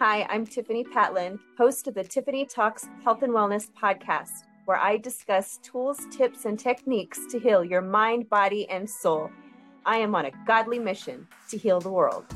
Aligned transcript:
Hi, 0.00 0.28
I'm 0.30 0.46
Tiffani 0.46 0.86
Patlin, 0.86 1.40
host 1.56 1.88
of 1.88 1.94
the 1.94 2.04
Tiffani 2.04 2.48
Talks 2.48 2.88
Health 3.02 3.24
and 3.24 3.32
Wellness 3.32 3.68
podcast, 3.72 4.44
where 4.64 4.76
I 4.76 4.96
discuss 4.96 5.58
tools, 5.60 5.98
tips, 6.12 6.44
and 6.44 6.56
techniques 6.56 7.18
to 7.32 7.40
heal 7.40 7.64
your 7.64 7.80
mind, 7.80 8.30
body, 8.30 8.70
and 8.70 8.88
soul. 8.88 9.28
I 9.84 9.96
am 9.96 10.14
on 10.14 10.26
a 10.26 10.30
godly 10.46 10.78
mission 10.78 11.26
to 11.50 11.58
heal 11.58 11.80
the 11.80 11.90
world. 11.90 12.26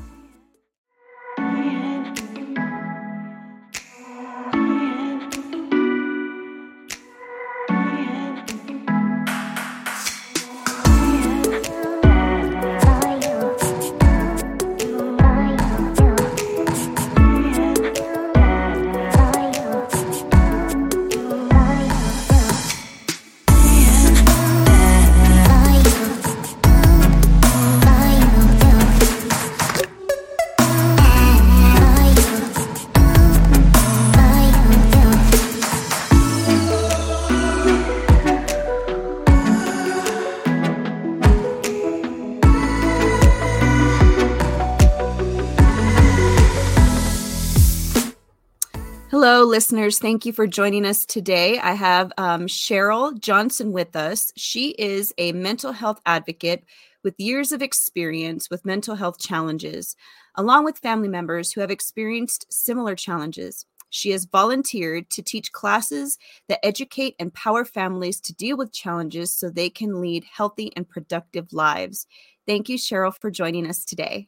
Listeners, 49.23 49.99
thank 49.99 50.25
you 50.25 50.33
for 50.33 50.47
joining 50.47 50.85
us 50.85 51.05
today. 51.05 51.57
I 51.57 51.75
have 51.75 52.11
um, 52.17 52.45
Cheryl 52.45 53.17
Johnson 53.17 53.71
with 53.71 53.95
us. 53.95 54.33
She 54.35 54.71
is 54.71 55.13
a 55.17 55.31
mental 55.31 55.71
health 55.71 56.01
advocate 56.05 56.65
with 57.05 57.17
years 57.17 57.53
of 57.53 57.61
experience 57.61 58.49
with 58.49 58.65
mental 58.65 58.95
health 58.95 59.19
challenges, 59.19 59.95
along 60.35 60.65
with 60.65 60.79
family 60.79 61.07
members 61.07 61.53
who 61.53 61.61
have 61.61 61.71
experienced 61.71 62.51
similar 62.51 62.95
challenges. 62.95 63.65
She 63.91 64.09
has 64.09 64.25
volunteered 64.25 65.09
to 65.11 65.21
teach 65.21 65.53
classes 65.53 66.17
that 66.49 66.65
educate 66.65 67.15
and 67.17 67.27
empower 67.27 67.63
families 67.63 68.19
to 68.21 68.33
deal 68.33 68.57
with 68.57 68.73
challenges 68.73 69.31
so 69.31 69.49
they 69.49 69.69
can 69.69 70.01
lead 70.01 70.25
healthy 70.25 70.73
and 70.75 70.89
productive 70.89 71.53
lives. 71.53 72.07
Thank 72.45 72.67
you, 72.67 72.77
Cheryl, 72.77 73.15
for 73.17 73.31
joining 73.31 73.67
us 73.67 73.85
today. 73.85 74.27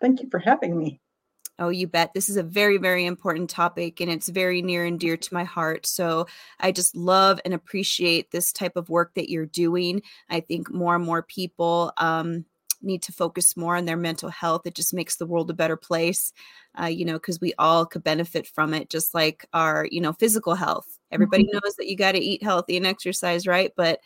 Thank 0.00 0.22
you 0.22 0.30
for 0.30 0.38
having 0.38 0.78
me. 0.78 1.00
Oh, 1.58 1.70
you 1.70 1.86
bet. 1.86 2.12
This 2.12 2.28
is 2.28 2.36
a 2.36 2.42
very, 2.42 2.76
very 2.76 3.06
important 3.06 3.48
topic 3.48 4.00
and 4.00 4.10
it's 4.10 4.28
very 4.28 4.60
near 4.60 4.84
and 4.84 5.00
dear 5.00 5.16
to 5.16 5.34
my 5.34 5.44
heart. 5.44 5.86
So 5.86 6.26
I 6.60 6.70
just 6.70 6.94
love 6.94 7.40
and 7.44 7.54
appreciate 7.54 8.30
this 8.30 8.52
type 8.52 8.76
of 8.76 8.90
work 8.90 9.14
that 9.14 9.30
you're 9.30 9.46
doing. 9.46 10.02
I 10.28 10.40
think 10.40 10.70
more 10.70 10.94
and 10.94 11.04
more 11.04 11.22
people 11.22 11.92
um, 11.96 12.44
need 12.82 13.02
to 13.02 13.12
focus 13.12 13.56
more 13.56 13.74
on 13.74 13.86
their 13.86 13.96
mental 13.96 14.28
health. 14.28 14.66
It 14.66 14.74
just 14.74 14.92
makes 14.92 15.16
the 15.16 15.24
world 15.24 15.50
a 15.50 15.54
better 15.54 15.76
place, 15.76 16.32
uh, 16.80 16.86
you 16.86 17.06
know, 17.06 17.14
because 17.14 17.40
we 17.40 17.54
all 17.58 17.86
could 17.86 18.04
benefit 18.04 18.46
from 18.46 18.74
it, 18.74 18.90
just 18.90 19.14
like 19.14 19.46
our, 19.54 19.88
you 19.90 20.00
know, 20.02 20.12
physical 20.12 20.54
health. 20.54 20.98
Everybody 21.10 21.44
mm-hmm. 21.44 21.58
knows 21.64 21.76
that 21.76 21.88
you 21.88 21.96
got 21.96 22.12
to 22.12 22.18
eat 22.18 22.42
healthy 22.42 22.76
and 22.76 22.86
exercise, 22.86 23.46
right? 23.46 23.72
But 23.76 24.00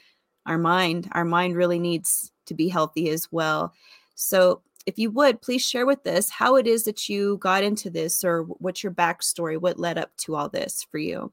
our 0.46 0.58
mind, 0.58 1.08
our 1.12 1.24
mind 1.24 1.56
really 1.56 1.78
needs 1.78 2.32
to 2.46 2.54
be 2.54 2.68
healthy 2.68 3.08
as 3.10 3.30
well. 3.32 3.72
So 4.14 4.62
if 4.86 4.98
you 4.98 5.10
would 5.10 5.42
please 5.42 5.62
share 5.62 5.86
with 5.86 6.06
us 6.06 6.30
how 6.30 6.56
it 6.56 6.66
is 6.66 6.84
that 6.84 7.08
you 7.08 7.38
got 7.38 7.62
into 7.62 7.90
this 7.90 8.24
or 8.24 8.42
what's 8.42 8.82
your 8.82 8.92
backstory 8.92 9.60
what 9.60 9.78
led 9.78 9.98
up 9.98 10.10
to 10.18 10.34
all 10.34 10.48
this 10.48 10.86
for 10.90 10.98
you? 10.98 11.32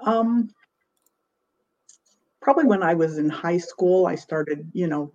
Um 0.00 0.50
probably 2.40 2.64
when 2.64 2.82
i 2.82 2.92
was 2.92 3.18
in 3.18 3.28
high 3.28 3.56
school 3.56 4.04
i 4.04 4.16
started 4.16 4.68
you 4.72 4.88
know 4.88 5.12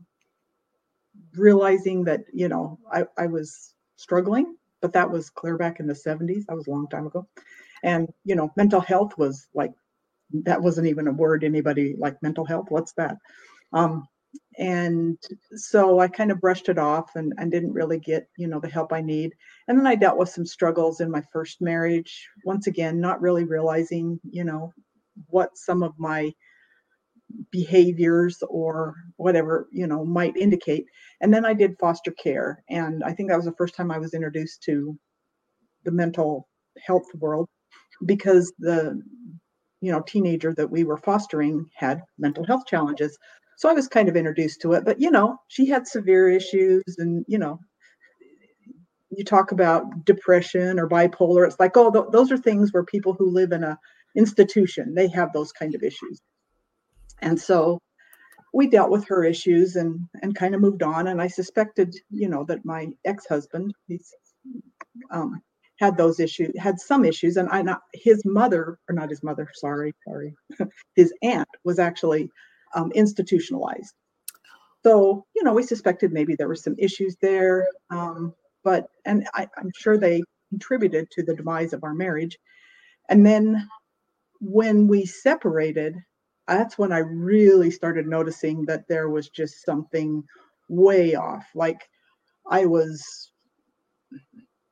realizing 1.36 2.06
that 2.06 2.22
you 2.32 2.48
know 2.48 2.80
i, 2.94 3.04
I 3.18 3.28
was 3.28 3.74
struggling 3.98 4.56
but 4.82 4.94
that 4.94 5.10
was 5.10 5.30
clear 5.30 5.58
back 5.58 5.80
in 5.80 5.88
the 5.88 5.94
70s 5.94 6.46
that 6.46 6.56
was 6.56 6.68
a 6.68 6.72
long 6.72 6.88
time 6.88 7.08
ago. 7.08 7.28
And 7.84 8.12
you 8.26 8.36
know 8.36 8.52
mental 8.56 8.82
health 8.82 9.18
was 9.18 9.48
like 9.54 9.74
that 10.32 10.62
wasn't 10.62 10.88
even 10.88 11.08
a 11.08 11.12
word 11.12 11.44
anybody 11.44 11.96
like 11.98 12.22
mental 12.22 12.46
health 12.46 12.68
what's 12.70 12.94
that? 12.94 13.18
Um 13.74 14.08
and 14.58 15.18
so 15.56 16.00
i 16.00 16.08
kind 16.08 16.32
of 16.32 16.42
brushed 16.42 16.70
it 16.70 16.78
off 16.78 17.16
and, 17.16 17.34
and 17.38 17.52
didn't 17.52 17.74
really 17.74 18.00
get 18.00 18.28
you 18.38 18.48
know 18.48 18.60
the 18.60 18.68
help 18.68 18.92
i 18.92 19.02
need 19.02 19.34
and 19.68 19.78
then 19.78 19.88
i 19.88 19.96
dealt 19.96 20.18
with 20.18 20.30
some 20.30 20.46
struggles 20.46 21.00
in 21.00 21.12
my 21.12 21.22
first 21.32 21.62
marriage 21.62 22.28
once 22.44 22.68
again 22.68 23.00
not 23.00 23.22
really 23.22 23.44
realizing 23.44 24.20
you 24.30 24.44
know 24.44 24.74
what 25.28 25.58
some 25.58 25.84
of 25.84 25.94
my 25.98 26.32
behaviors 27.52 28.42
or 28.50 28.96
whatever 29.18 29.68
you 29.72 29.86
know 29.86 30.04
might 30.04 30.36
indicate 30.38 30.86
and 31.22 31.34
then 31.34 31.46
i 31.46 31.54
did 31.54 31.78
foster 31.80 32.12
care 32.12 32.64
and 32.70 33.04
i 33.04 33.12
think 33.12 33.30
that 33.30 33.36
was 33.36 33.46
the 33.46 33.56
first 33.58 33.76
time 33.76 33.92
i 33.92 33.98
was 33.98 34.14
introduced 34.14 34.64
to 34.64 34.98
the 35.84 35.92
mental 35.92 36.48
health 36.84 37.06
world 37.16 37.48
because 38.06 38.54
the 38.60 39.00
you 39.82 39.92
know 39.92 40.02
teenager 40.02 40.54
that 40.54 40.70
we 40.70 40.84
were 40.84 40.98
fostering 40.98 41.66
had 41.76 42.02
mental 42.18 42.46
health 42.46 42.66
challenges 42.66 43.18
so 43.58 43.68
I 43.68 43.74
was 43.74 43.88
kind 43.88 44.08
of 44.08 44.16
introduced 44.16 44.62
to 44.62 44.74
it. 44.74 44.86
But 44.86 45.02
you 45.02 45.12
know, 45.12 45.38
she 45.50 45.66
had 45.66 45.88
severe 45.88 46.30
issues, 46.30 46.84
and 47.00 47.26
you 47.28 47.40
know, 47.40 47.60
you 49.10 49.26
talk 49.26 49.52
about 49.52 50.06
depression 50.06 50.80
or 50.80 50.88
bipolar. 50.88 51.46
It's 51.46 51.60
like, 51.60 51.76
oh, 51.76 51.92
th- 51.92 52.12
those 52.12 52.32
are 52.32 52.38
things 52.38 52.72
where 52.72 52.84
people 52.84 53.14
who 53.14 53.30
live 53.30 53.52
in 53.52 53.64
a 53.64 53.78
institution 54.16 54.96
they 54.96 55.08
have 55.10 55.34
those 55.34 55.52
kind 55.52 55.76
of 55.76 55.84
issues. 55.84 56.22
And 57.22 57.40
so 57.40 57.80
we 58.54 58.68
dealt 58.68 58.90
with 58.92 59.08
her 59.08 59.24
issues 59.24 59.76
and 59.76 60.00
and 60.22 60.36
kind 60.36 60.54
of 60.54 60.62
moved 60.62 60.84
on. 60.84 61.08
And 61.08 61.22
I 61.22 61.28
suspected, 61.28 61.96
you 62.12 62.30
know, 62.30 62.44
that 62.46 62.64
my 62.64 62.88
ex-husband, 63.06 63.74
he's 63.88 64.14
um, 65.12 65.42
had 65.80 65.98
those 65.98 66.20
issues, 66.20 66.58
had 66.60 66.80
some 66.80 67.06
issues, 67.06 67.38
and 67.38 67.50
I 67.50 67.64
not 67.64 67.82
his 67.94 68.24
mother 68.24 68.78
or 68.88 68.94
not 68.94 69.10
his 69.10 69.24
mother, 69.24 69.50
sorry, 69.54 69.96
sorry, 70.08 70.36
his 70.96 71.12
aunt 71.24 71.50
was 71.64 71.80
actually 71.80 72.30
um, 72.76 72.92
institutionalized. 72.94 73.94
So, 74.84 75.26
you 75.36 75.44
know, 75.44 75.54
we 75.54 75.64
suspected 75.64 76.12
maybe 76.12 76.36
there 76.36 76.48
were 76.48 76.56
some 76.56 76.76
issues 76.78 77.18
there, 77.22 77.68
um, 77.90 78.34
but, 78.64 78.88
and 79.06 79.28
I, 79.34 79.48
I'm 79.58 79.72
sure 79.76 79.98
they 79.98 80.24
contributed 80.50 81.10
to 81.12 81.24
the 81.24 81.36
demise 81.36 81.74
of 81.74 81.84
our 81.84 81.94
marriage. 81.94 82.38
And 83.10 83.26
then 83.26 83.68
when 84.40 84.88
we 84.88 85.06
separated, 85.06 85.96
that's 86.48 86.78
when 86.78 86.92
I 86.92 87.00
really 87.00 87.72
started 87.72 88.08
noticing 88.08 88.66
that 88.66 88.88
there 88.88 89.10
was 89.10 89.30
just 89.30 89.66
something 89.66 90.24
way 90.70 91.16
off. 91.16 91.46
Like 91.56 91.82
I 92.50 92.66
was, 92.66 93.32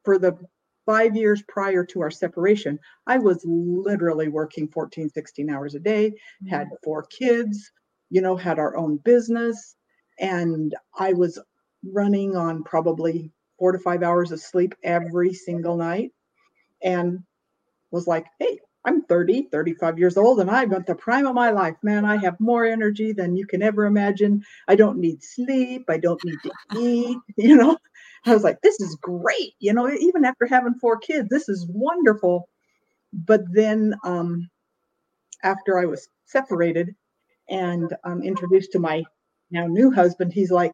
for 0.03 0.17
the 0.17 0.37
five 0.85 1.15
years 1.15 1.43
prior 1.47 1.83
to 1.85 2.01
our 2.01 2.11
separation, 2.11 2.79
I 3.07 3.17
was 3.17 3.43
literally 3.45 4.29
working 4.29 4.67
14, 4.69 5.09
16 5.09 5.49
hours 5.49 5.75
a 5.75 5.79
day, 5.79 6.13
had 6.49 6.67
mm-hmm. 6.67 6.75
four 6.83 7.03
kids, 7.03 7.71
you 8.09 8.21
know, 8.21 8.35
had 8.35 8.59
our 8.59 8.75
own 8.77 8.97
business. 8.97 9.75
And 10.19 10.73
I 10.97 11.13
was 11.13 11.39
running 11.83 12.35
on 12.35 12.63
probably 12.63 13.31
four 13.59 13.71
to 13.71 13.79
five 13.79 14.03
hours 14.03 14.31
of 14.31 14.39
sleep 14.39 14.75
every 14.83 15.33
single 15.33 15.77
night 15.77 16.11
and 16.81 17.19
was 17.91 18.07
like, 18.07 18.25
hey, 18.39 18.59
I'm 18.85 19.01
30, 19.03 19.47
35 19.51 19.97
years 19.97 20.15
old, 20.15 20.39
and 20.39 20.49
I'm 20.49 20.71
at 20.73 20.85
the 20.85 20.93
prime 20.93 21.25
of 21.25 21.33
my 21.33 21.49
life. 21.49 21.75
Man, 21.81 22.05
I 22.05 22.17
have 22.17 22.39
more 22.39 22.65
energy 22.65 23.13
than 23.13 23.35
you 23.35 23.47
can 23.47 23.63
ever 23.63 23.85
imagine. 23.85 24.43
I 24.67 24.75
don't 24.75 24.99
need 24.99 25.23
sleep. 25.23 25.85
I 25.89 25.97
don't 25.97 26.23
need 26.23 26.37
to 26.43 26.51
eat. 26.79 27.17
You 27.37 27.57
know, 27.57 27.77
I 28.25 28.33
was 28.33 28.43
like, 28.43 28.61
this 28.61 28.79
is 28.79 28.95
great. 29.01 29.53
You 29.59 29.73
know, 29.73 29.89
even 29.89 30.23
after 30.23 30.45
having 30.45 30.75
four 30.75 30.97
kids, 30.97 31.29
this 31.29 31.49
is 31.49 31.65
wonderful. 31.67 32.47
But 33.11 33.41
then 33.51 33.95
um, 34.03 34.49
after 35.43 35.79
I 35.79 35.85
was 35.85 36.07
separated, 36.25 36.95
and 37.49 37.95
um, 38.03 38.21
introduced 38.21 38.71
to 38.73 38.79
my 38.79 39.03
now 39.51 39.67
new 39.67 39.91
husband, 39.91 40.33
he's 40.33 40.51
like, 40.51 40.71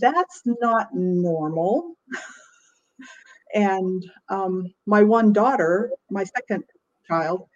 that's 0.00 0.42
not 0.44 0.88
normal. 0.92 1.94
and 3.54 4.04
um, 4.28 4.72
my 4.86 5.02
one 5.02 5.32
daughter, 5.32 5.90
my 6.10 6.24
second 6.24 6.64
child, 7.06 7.46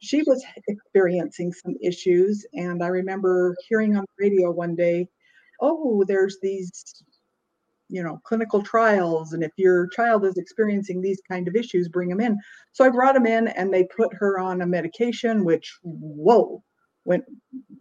she 0.00 0.22
was 0.22 0.44
experiencing 0.68 1.52
some 1.52 1.76
issues. 1.82 2.46
And 2.54 2.82
I 2.82 2.88
remember 2.88 3.56
hearing 3.68 3.96
on 3.96 4.04
the 4.04 4.24
radio 4.24 4.50
one 4.50 4.74
day, 4.74 5.08
oh, 5.60 6.04
there's 6.06 6.38
these 6.42 7.02
you 7.90 8.02
know 8.02 8.20
clinical 8.24 8.62
trials 8.62 9.32
and 9.32 9.42
if 9.42 9.52
your 9.56 9.88
child 9.88 10.24
is 10.24 10.36
experiencing 10.36 11.00
these 11.00 11.20
kind 11.26 11.48
of 11.48 11.56
issues 11.56 11.88
bring 11.88 12.08
them 12.10 12.20
in 12.20 12.38
so 12.72 12.84
i 12.84 12.88
brought 12.90 13.14
them 13.14 13.26
in 13.26 13.48
and 13.48 13.72
they 13.72 13.84
put 13.84 14.12
her 14.12 14.38
on 14.38 14.60
a 14.60 14.66
medication 14.66 15.42
which 15.42 15.78
whoa 15.82 16.62
went 17.08 17.24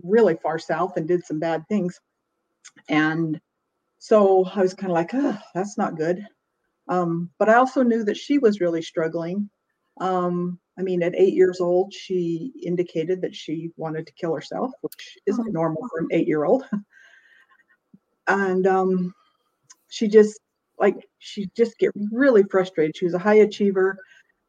really 0.01 0.37
far 0.41 0.57
south 0.57 0.95
and 0.95 1.07
did 1.07 1.25
some 1.25 1.37
bad 1.37 1.67
things. 1.67 1.99
And 2.87 3.39
so 3.99 4.45
I 4.45 4.61
was 4.61 4.73
kind 4.73 4.89
of 4.89 4.95
like, 4.95 5.13
oh, 5.13 5.37
that's 5.53 5.77
not 5.77 5.97
good. 5.97 6.25
Um, 6.87 7.29
but 7.37 7.49
I 7.49 7.55
also 7.55 7.83
knew 7.83 8.05
that 8.05 8.15
she 8.15 8.37
was 8.37 8.61
really 8.61 8.81
struggling. 8.81 9.49
Um, 9.99 10.57
I 10.79 10.83
mean, 10.83 11.03
at 11.03 11.15
eight 11.15 11.33
years 11.33 11.59
old, 11.59 11.93
she 11.93 12.53
indicated 12.63 13.21
that 13.21 13.35
she 13.35 13.71
wanted 13.75 14.07
to 14.07 14.13
kill 14.13 14.33
herself, 14.33 14.71
which 14.81 15.17
isn't 15.25 15.51
normal 15.51 15.85
for 15.89 15.99
an 15.99 16.07
eight 16.11 16.27
year 16.27 16.45
old. 16.45 16.63
and 18.27 18.65
um, 18.65 19.13
she 19.89 20.07
just, 20.07 20.39
like, 20.79 21.05
she 21.19 21.49
just 21.57 21.77
get 21.79 21.91
really 22.11 22.43
frustrated. 22.43 22.95
She 22.95 23.05
was 23.05 23.15
a 23.15 23.19
high 23.19 23.39
achiever, 23.39 23.97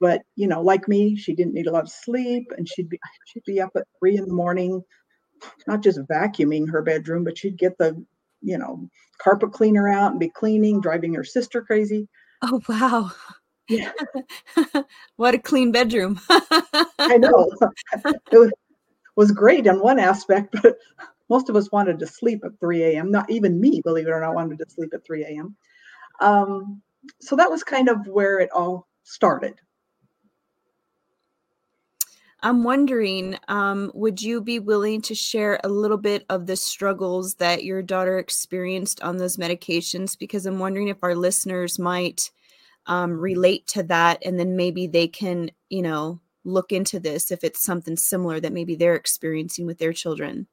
but 0.00 0.22
you 0.36 0.46
know, 0.46 0.62
like 0.62 0.88
me, 0.88 1.16
she 1.16 1.34
didn't 1.34 1.54
need 1.54 1.66
a 1.66 1.72
lot 1.72 1.84
of 1.84 1.90
sleep, 1.90 2.52
and 2.56 2.68
she'd 2.68 2.88
be 2.88 2.98
she'd 3.26 3.44
be 3.44 3.60
up 3.60 3.70
at 3.76 3.86
three 3.98 4.16
in 4.16 4.26
the 4.26 4.34
morning, 4.34 4.82
not 5.66 5.82
just 5.82 6.00
vacuuming 6.10 6.70
her 6.70 6.82
bedroom, 6.82 7.24
but 7.24 7.38
she'd 7.38 7.58
get 7.58 7.76
the 7.78 8.02
you 8.42 8.58
know 8.58 8.88
carpet 9.18 9.52
cleaner 9.52 9.88
out 9.88 10.12
and 10.12 10.20
be 10.20 10.30
cleaning, 10.30 10.80
driving 10.80 11.14
her 11.14 11.24
sister 11.24 11.62
crazy. 11.62 12.08
Oh 12.42 12.60
wow. 12.68 13.10
Yeah. 13.68 13.92
what 15.16 15.34
a 15.34 15.38
clean 15.38 15.72
bedroom. 15.72 16.20
I 16.98 17.18
know. 17.18 17.50
It 18.30 18.38
was, 18.38 18.52
was 19.16 19.32
great 19.32 19.66
in 19.66 19.80
one 19.80 19.98
aspect, 19.98 20.54
but 20.62 20.76
most 21.28 21.48
of 21.48 21.56
us 21.56 21.72
wanted 21.72 21.98
to 21.98 22.06
sleep 22.06 22.42
at 22.44 22.58
3 22.60 22.84
a.m. 22.84 23.10
Not 23.10 23.30
even 23.30 23.60
me, 23.60 23.80
believe 23.84 24.06
it 24.06 24.10
or 24.10 24.20
not, 24.20 24.34
wanted 24.34 24.58
to 24.58 24.70
sleep 24.70 24.90
at 24.94 25.04
3 25.04 25.24
a.m. 25.24 25.56
Um, 26.20 26.82
so 27.20 27.36
that 27.36 27.50
was 27.50 27.62
kind 27.62 27.88
of 27.88 28.06
where 28.06 28.38
it 28.38 28.50
all 28.52 28.86
started. 29.02 29.54
I'm 32.40 32.62
wondering, 32.62 33.36
um, 33.48 33.90
would 33.94 34.22
you 34.22 34.40
be 34.40 34.60
willing 34.60 35.02
to 35.02 35.14
share 35.14 35.58
a 35.64 35.68
little 35.68 35.96
bit 35.96 36.24
of 36.28 36.46
the 36.46 36.56
struggles 36.56 37.34
that 37.36 37.64
your 37.64 37.82
daughter 37.82 38.18
experienced 38.18 39.02
on 39.02 39.16
those 39.16 39.36
medications? 39.36 40.16
Because 40.16 40.46
I'm 40.46 40.60
wondering 40.60 40.88
if 40.88 40.98
our 41.02 41.16
listeners 41.16 41.78
might 41.80 42.30
um, 42.86 43.18
relate 43.18 43.66
to 43.68 43.82
that, 43.84 44.22
and 44.24 44.38
then 44.38 44.56
maybe 44.56 44.86
they 44.86 45.08
can, 45.08 45.50
you 45.68 45.82
know, 45.82 46.20
look 46.44 46.70
into 46.70 47.00
this 47.00 47.32
if 47.32 47.42
it's 47.42 47.64
something 47.64 47.96
similar 47.96 48.38
that 48.38 48.52
maybe 48.52 48.76
they're 48.76 48.94
experiencing 48.94 49.66
with 49.66 49.78
their 49.78 49.92
children. 49.92 50.46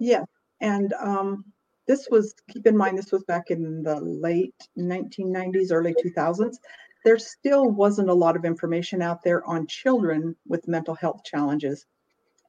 Yeah, 0.00 0.24
and 0.60 0.92
um, 0.94 1.44
this 1.86 2.08
was 2.10 2.34
keep 2.50 2.66
in 2.66 2.76
mind 2.76 2.98
this 2.98 3.12
was 3.12 3.22
back 3.24 3.50
in 3.50 3.84
the 3.84 4.00
late 4.00 4.54
1990s, 4.76 5.70
early 5.70 5.94
2000s 6.04 6.56
there 7.04 7.18
still 7.18 7.66
wasn't 7.66 8.08
a 8.08 8.14
lot 8.14 8.36
of 8.36 8.44
information 8.44 9.02
out 9.02 9.22
there 9.22 9.44
on 9.46 9.66
children 9.66 10.34
with 10.46 10.66
mental 10.66 10.94
health 10.94 11.22
challenges. 11.24 11.86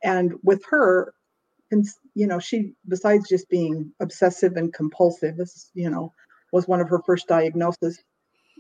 And 0.04 0.34
with 0.44 0.64
her, 0.70 1.14
you 2.14 2.28
know, 2.28 2.40
she, 2.40 2.74
besides 2.88 3.28
just 3.28 3.50
being 3.50 3.92
obsessive 4.00 4.56
and 4.56 4.74
compulsive, 4.74 5.38
this, 5.38 5.72
you 5.74 5.90
know, 5.90 6.14
was 6.52 6.68
one 6.68 6.80
of 6.80 6.90
her 6.90 7.02
first 7.06 7.28
diagnoses, 7.28 8.02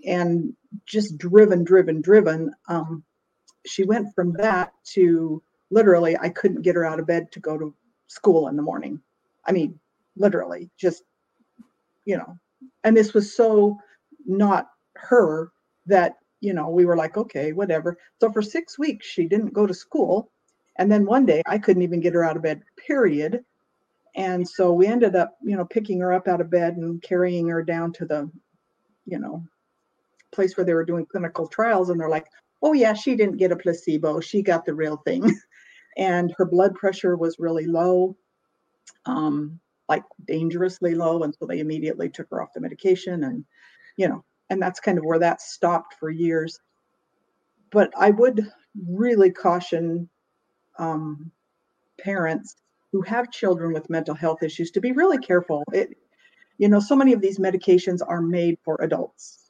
and 0.05 0.53
just 0.85 1.17
driven, 1.17 1.63
driven, 1.63 2.01
driven. 2.01 2.53
Um, 2.67 3.03
she 3.65 3.83
went 3.83 4.13
from 4.13 4.33
that 4.33 4.73
to 4.93 5.41
literally, 5.71 6.17
I 6.17 6.29
couldn't 6.29 6.63
get 6.63 6.75
her 6.75 6.85
out 6.85 6.99
of 6.99 7.07
bed 7.07 7.31
to 7.31 7.39
go 7.39 7.57
to 7.57 7.73
school 8.07 8.49
in 8.49 8.55
the 8.55 8.61
morning. 8.61 8.99
I 9.45 9.51
mean, 9.53 9.79
literally, 10.17 10.69
just, 10.77 11.03
you 12.03 12.17
know, 12.17 12.37
and 12.83 12.97
this 12.97 13.13
was 13.13 13.35
so 13.35 13.77
not 14.25 14.67
her 14.95 15.51
that 15.85 16.15
you 16.41 16.53
know 16.53 16.69
we 16.69 16.85
were 16.85 16.97
like 16.97 17.17
okay 17.17 17.53
whatever. 17.53 17.97
So 18.19 18.31
for 18.31 18.41
six 18.41 18.77
weeks 18.77 19.05
she 19.05 19.25
didn't 19.25 19.53
go 19.53 19.65
to 19.65 19.73
school. 19.73 20.31
And 20.77 20.91
then 20.91 21.05
one 21.05 21.25
day 21.25 21.41
i 21.47 21.57
couldn't 21.57 21.83
even 21.83 22.01
get 22.01 22.13
her 22.13 22.23
out 22.23 22.37
of 22.37 22.43
bed 22.43 22.61
period. 22.85 23.43
And 24.15 24.47
so 24.47 24.71
we 24.71 24.87
ended 24.87 25.15
up 25.15 25.37
you 25.43 25.55
know 25.55 25.65
picking 25.65 25.99
her 25.99 26.13
up 26.13 26.27
out 26.27 26.41
of 26.41 26.49
bed 26.49 26.77
and 26.77 27.01
carrying 27.01 27.47
her 27.47 27.63
down 27.63 27.93
to 27.93 28.05
the 28.05 28.29
you 29.05 29.19
know 29.19 29.43
place 30.31 30.57
where 30.57 30.65
they 30.65 30.73
were 30.73 30.85
doing 30.85 31.05
clinical 31.05 31.47
trials. 31.47 31.89
And 31.89 31.99
they're 31.99 32.09
like 32.09 32.27
oh 32.61 32.73
yeah 32.73 32.93
she 32.93 33.15
didn't 33.15 33.37
get 33.37 33.51
a 33.51 33.55
placebo. 33.55 34.19
She 34.19 34.41
got 34.41 34.65
the 34.65 34.73
real 34.73 34.97
thing. 34.97 35.29
And 35.97 36.33
her 36.37 36.45
blood 36.45 36.75
pressure 36.75 37.15
was 37.15 37.39
really 37.39 37.67
low 37.67 38.17
um 39.05 39.61
like 39.87 40.03
dangerously 40.27 40.95
low. 40.95 41.23
And 41.23 41.33
so 41.39 41.45
they 41.45 41.59
immediately 41.59 42.09
took 42.09 42.29
her 42.31 42.41
off 42.41 42.53
the 42.53 42.61
medication 42.61 43.23
and 43.23 43.45
you 43.97 44.07
know 44.07 44.23
and 44.49 44.61
that's 44.61 44.79
kind 44.79 44.97
of 44.97 45.05
where 45.05 45.19
that 45.19 45.41
stopped 45.41 45.95
for 45.99 46.09
years. 46.09 46.59
But 47.71 47.91
I 47.97 48.11
would 48.11 48.47
really 48.87 49.31
caution 49.31 50.09
um, 50.77 51.31
parents 51.99 52.55
who 52.91 53.01
have 53.01 53.31
children 53.31 53.73
with 53.73 53.89
mental 53.89 54.15
health 54.15 54.43
issues 54.43 54.71
to 54.71 54.81
be 54.81 54.91
really 54.91 55.17
careful. 55.17 55.63
It, 55.73 55.97
you 56.57 56.69
know, 56.69 56.79
so 56.79 56.95
many 56.95 57.13
of 57.13 57.21
these 57.21 57.39
medications 57.39 57.99
are 58.07 58.21
made 58.21 58.57
for 58.63 58.77
adults, 58.81 59.49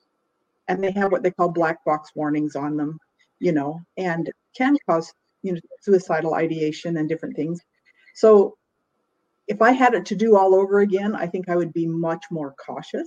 and 0.68 0.84
they 0.84 0.92
have 0.92 1.12
what 1.12 1.24
they 1.24 1.32
call 1.32 1.50
black 1.50 1.84
box 1.86 2.12
warnings 2.16 2.56
on 2.56 2.78
them. 2.78 3.00
You 3.40 3.52
know, 3.52 3.82
and 3.98 4.32
can 4.58 4.78
cause 4.90 5.14
you 5.44 5.54
know 5.54 5.60
suicidal 5.82 6.36
ideation 6.36 6.98
and 6.98 7.10
different 7.10 7.36
things. 7.36 7.60
So, 8.16 8.58
if 9.48 9.62
I 9.62 9.72
had 9.72 9.94
it 9.94 10.06
to 10.08 10.16
do 10.16 10.38
all 10.38 10.56
over 10.56 10.80
again, 10.80 11.16
I 11.16 11.28
think 11.28 11.50
I 11.50 11.56
would 11.56 11.74
be 11.74 11.86
much 11.86 12.24
more 12.32 12.56
cautious 12.66 13.06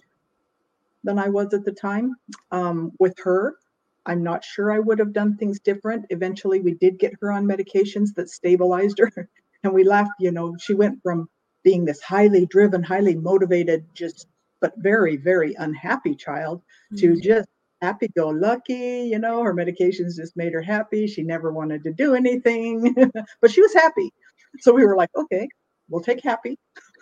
than 1.09 1.19
I 1.19 1.29
was 1.31 1.55
at 1.55 1.65
the 1.65 1.73
time. 1.73 2.15
Um, 2.51 2.93
with 2.99 3.15
her, 3.25 3.57
I'm 4.05 4.23
not 4.23 4.45
sure 4.45 4.71
I 4.71 4.79
would 4.79 4.99
have 4.99 5.15
done 5.15 5.39
things 5.39 5.59
different. 5.59 6.05
Eventually, 6.11 6.61
we 6.61 6.75
did 6.75 6.99
get 6.99 7.15
her 7.23 7.33
on 7.33 7.47
medications 7.47 8.15
that 8.17 8.29
stabilized 8.29 8.99
her. 8.99 9.29
And 9.65 9.73
we 9.75 9.83
laughed, 9.83 10.13
you 10.21 10.31
know, 10.31 10.55
she 10.61 10.73
went 10.73 11.03
from 11.03 11.29
being 11.65 11.85
this 11.85 12.01
highly 12.01 12.47
driven, 12.47 12.81
highly 12.81 13.17
motivated, 13.17 13.85
just, 13.93 14.29
but 14.61 14.73
very, 14.77 15.17
very 15.17 15.53
unhappy 15.55 16.15
child 16.15 16.63
to 16.97 17.21
just 17.21 17.49
happy 17.83 18.07
go 18.17 18.29
lucky. 18.29 19.09
You 19.11 19.19
know, 19.19 19.43
her 19.43 19.53
medications 19.53 20.15
just 20.15 20.37
made 20.37 20.53
her 20.53 20.63
happy. 20.63 21.09
She 21.09 21.25
never 21.25 21.53
wanted 21.53 21.83
to 21.83 21.93
do 21.93 22.15
anything, 22.15 22.95
but 23.41 23.51
she 23.51 23.61
was 23.61 23.75
happy. 23.75 24.13
So 24.61 24.73
we 24.73 24.87
were 24.87 24.95
like, 24.95 25.11
okay, 25.17 25.49
we'll 25.89 26.03
take 26.03 26.23
happy. 26.23 26.57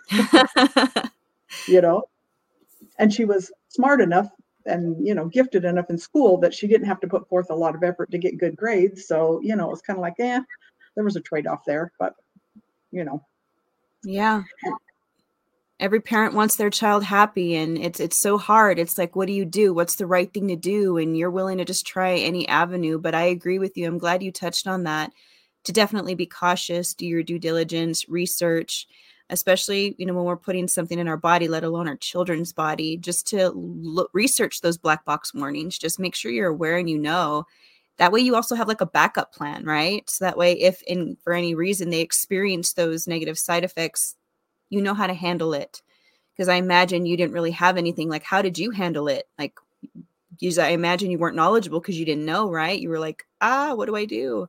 you 1.67 1.81
know, 1.81 2.05
and 2.99 3.13
she 3.13 3.25
was 3.25 3.51
smart 3.69 4.01
enough 4.01 4.29
and 4.65 5.05
you 5.05 5.13
know 5.15 5.25
gifted 5.27 5.63
enough 5.65 5.89
in 5.89 5.97
school 5.97 6.37
that 6.39 6.53
she 6.53 6.67
didn't 6.67 6.87
have 6.87 6.99
to 6.99 7.07
put 7.07 7.27
forth 7.29 7.49
a 7.49 7.55
lot 7.55 7.75
of 7.75 7.83
effort 7.83 8.11
to 8.11 8.17
get 8.17 8.37
good 8.37 8.55
grades. 8.55 9.07
So 9.07 9.39
you 9.43 9.55
know 9.55 9.67
it 9.67 9.71
was 9.71 9.81
kind 9.81 9.97
of 9.97 10.01
like 10.01 10.15
eh 10.19 10.41
there 10.95 11.03
was 11.05 11.15
a 11.15 11.21
trade-off 11.21 11.61
there 11.65 11.91
but 11.99 12.13
you 12.91 13.03
know. 13.03 13.23
Yeah. 14.03 14.43
Every 15.79 15.99
parent 16.01 16.33
wants 16.33 16.55
their 16.55 16.71
child 16.71 17.03
happy 17.03 17.55
and 17.55 17.77
it's 17.77 17.99
it's 17.99 18.19
so 18.19 18.37
hard. 18.37 18.79
It's 18.79 18.97
like 18.97 19.15
what 19.15 19.27
do 19.27 19.33
you 19.33 19.45
do? 19.45 19.73
What's 19.73 19.95
the 19.97 20.07
right 20.07 20.33
thing 20.33 20.47
to 20.47 20.55
do? 20.55 20.97
And 20.97 21.15
you're 21.17 21.29
willing 21.31 21.59
to 21.59 21.65
just 21.65 21.85
try 21.85 22.15
any 22.15 22.47
avenue 22.47 22.97
but 22.99 23.13
i 23.15 23.23
agree 23.23 23.59
with 23.59 23.77
you. 23.77 23.87
I'm 23.87 23.97
glad 23.99 24.23
you 24.23 24.31
touched 24.31 24.67
on 24.67 24.83
that. 24.83 25.11
To 25.65 25.71
definitely 25.73 26.15
be 26.15 26.25
cautious 26.25 26.93
do 26.93 27.05
your 27.05 27.23
due 27.23 27.39
diligence 27.39 28.07
research 28.09 28.87
especially 29.29 29.95
you 29.97 30.05
know 30.05 30.13
when 30.13 30.25
we're 30.25 30.37
putting 30.37 30.67
something 30.67 30.99
in 30.99 31.07
our 31.07 31.17
body 31.17 31.47
let 31.47 31.63
alone 31.63 31.87
our 31.87 31.97
children's 31.97 32.53
body 32.53 32.97
just 32.97 33.27
to 33.27 34.09
research 34.13 34.61
those 34.61 34.77
black 34.77 35.05
box 35.05 35.33
warnings. 35.33 35.77
Just 35.77 35.99
make 35.99 36.15
sure 36.15 36.31
you're 36.31 36.49
aware 36.49 36.77
and 36.77 36.89
you 36.89 36.97
know. 36.97 37.45
That 37.97 38.11
way 38.11 38.19
you 38.19 38.35
also 38.35 38.53
have 38.55 38.67
like 38.67 38.81
a 38.81 38.85
backup 38.85 39.33
plan 39.33 39.65
right? 39.65 40.07
So 40.09 40.25
that 40.25 40.37
way 40.37 40.53
if 40.53 40.81
in 40.83 41.17
for 41.23 41.33
any 41.33 41.55
reason 41.55 41.89
they 41.89 42.01
experience 42.01 42.73
those 42.73 43.07
negative 43.07 43.37
side 43.37 43.63
effects 43.63 44.15
you 44.69 44.81
know 44.81 44.93
how 44.93 45.07
to 45.07 45.13
handle 45.13 45.53
it. 45.53 45.81
Because 46.33 46.49
i 46.49 46.55
imagine 46.55 47.05
you 47.05 47.17
didn't 47.17 47.33
really 47.33 47.51
have 47.51 47.77
anything 47.77 48.09
like 48.09 48.23
how 48.23 48.41
did 48.41 48.57
you 48.57 48.71
handle 48.71 49.07
it? 49.07 49.27
Like 49.37 49.57
i 50.59 50.69
imagine 50.69 51.09
you 51.09 51.17
weren't 51.17 51.35
knowledgeable 51.35 51.79
because 51.79 51.99
you 51.99 52.05
didn't 52.05 52.25
know 52.25 52.49
right? 52.51 52.79
You 52.79 52.89
were 52.89 52.99
like 52.99 53.25
ah 53.41 53.73
what 53.73 53.87
do 53.87 53.95
i 53.95 54.05
do? 54.05 54.47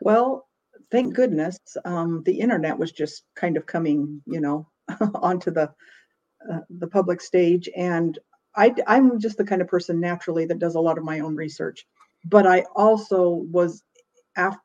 Well 0.00 0.46
thank 0.94 1.12
goodness 1.12 1.58
um, 1.84 2.22
the 2.24 2.38
internet 2.38 2.78
was 2.78 2.92
just 2.92 3.24
kind 3.34 3.56
of 3.56 3.66
coming, 3.66 4.22
you 4.26 4.40
know, 4.40 4.68
onto 5.16 5.50
the 5.50 5.68
uh, 6.48 6.60
the 6.70 6.86
public 6.86 7.20
stage. 7.20 7.68
And 7.76 8.16
I, 8.54 8.72
I'm 8.86 9.18
just 9.18 9.36
the 9.36 9.44
kind 9.44 9.60
of 9.60 9.66
person 9.66 9.98
naturally 9.98 10.46
that 10.46 10.60
does 10.60 10.76
a 10.76 10.80
lot 10.80 10.96
of 10.96 11.02
my 11.02 11.18
own 11.18 11.34
research. 11.34 11.84
But 12.24 12.46
I 12.46 12.64
also 12.76 13.28
was, 13.50 13.82
after, 14.36 14.60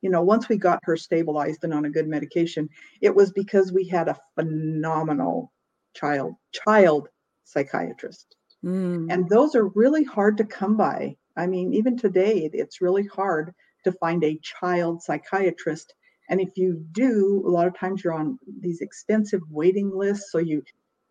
you 0.00 0.08
know, 0.08 0.22
once 0.22 0.48
we 0.48 0.56
got 0.56 0.80
her 0.84 0.96
stabilized 0.96 1.62
and 1.62 1.74
on 1.74 1.84
a 1.84 1.90
good 1.90 2.08
medication, 2.08 2.70
it 3.02 3.14
was 3.14 3.30
because 3.30 3.70
we 3.70 3.86
had 3.86 4.08
a 4.08 4.18
phenomenal 4.34 5.52
child 5.94 6.36
child 6.52 7.08
psychiatrist. 7.44 8.34
Mm. 8.64 9.12
And 9.12 9.28
those 9.28 9.54
are 9.54 9.68
really 9.68 10.04
hard 10.04 10.38
to 10.38 10.44
come 10.44 10.78
by. 10.78 11.16
I 11.36 11.46
mean, 11.46 11.74
even 11.74 11.98
today, 11.98 12.48
it's 12.54 12.80
really 12.80 13.06
hard 13.06 13.54
to 13.84 13.92
find 13.92 14.24
a 14.24 14.40
child 14.42 15.02
psychiatrist. 15.02 15.94
And 16.28 16.40
if 16.40 16.56
you 16.56 16.84
do, 16.92 17.42
a 17.46 17.50
lot 17.50 17.66
of 17.66 17.76
times 17.78 18.04
you're 18.04 18.12
on 18.12 18.38
these 18.60 18.80
extensive 18.80 19.40
waiting 19.50 19.90
lists. 19.96 20.30
So 20.30 20.38
you, 20.38 20.62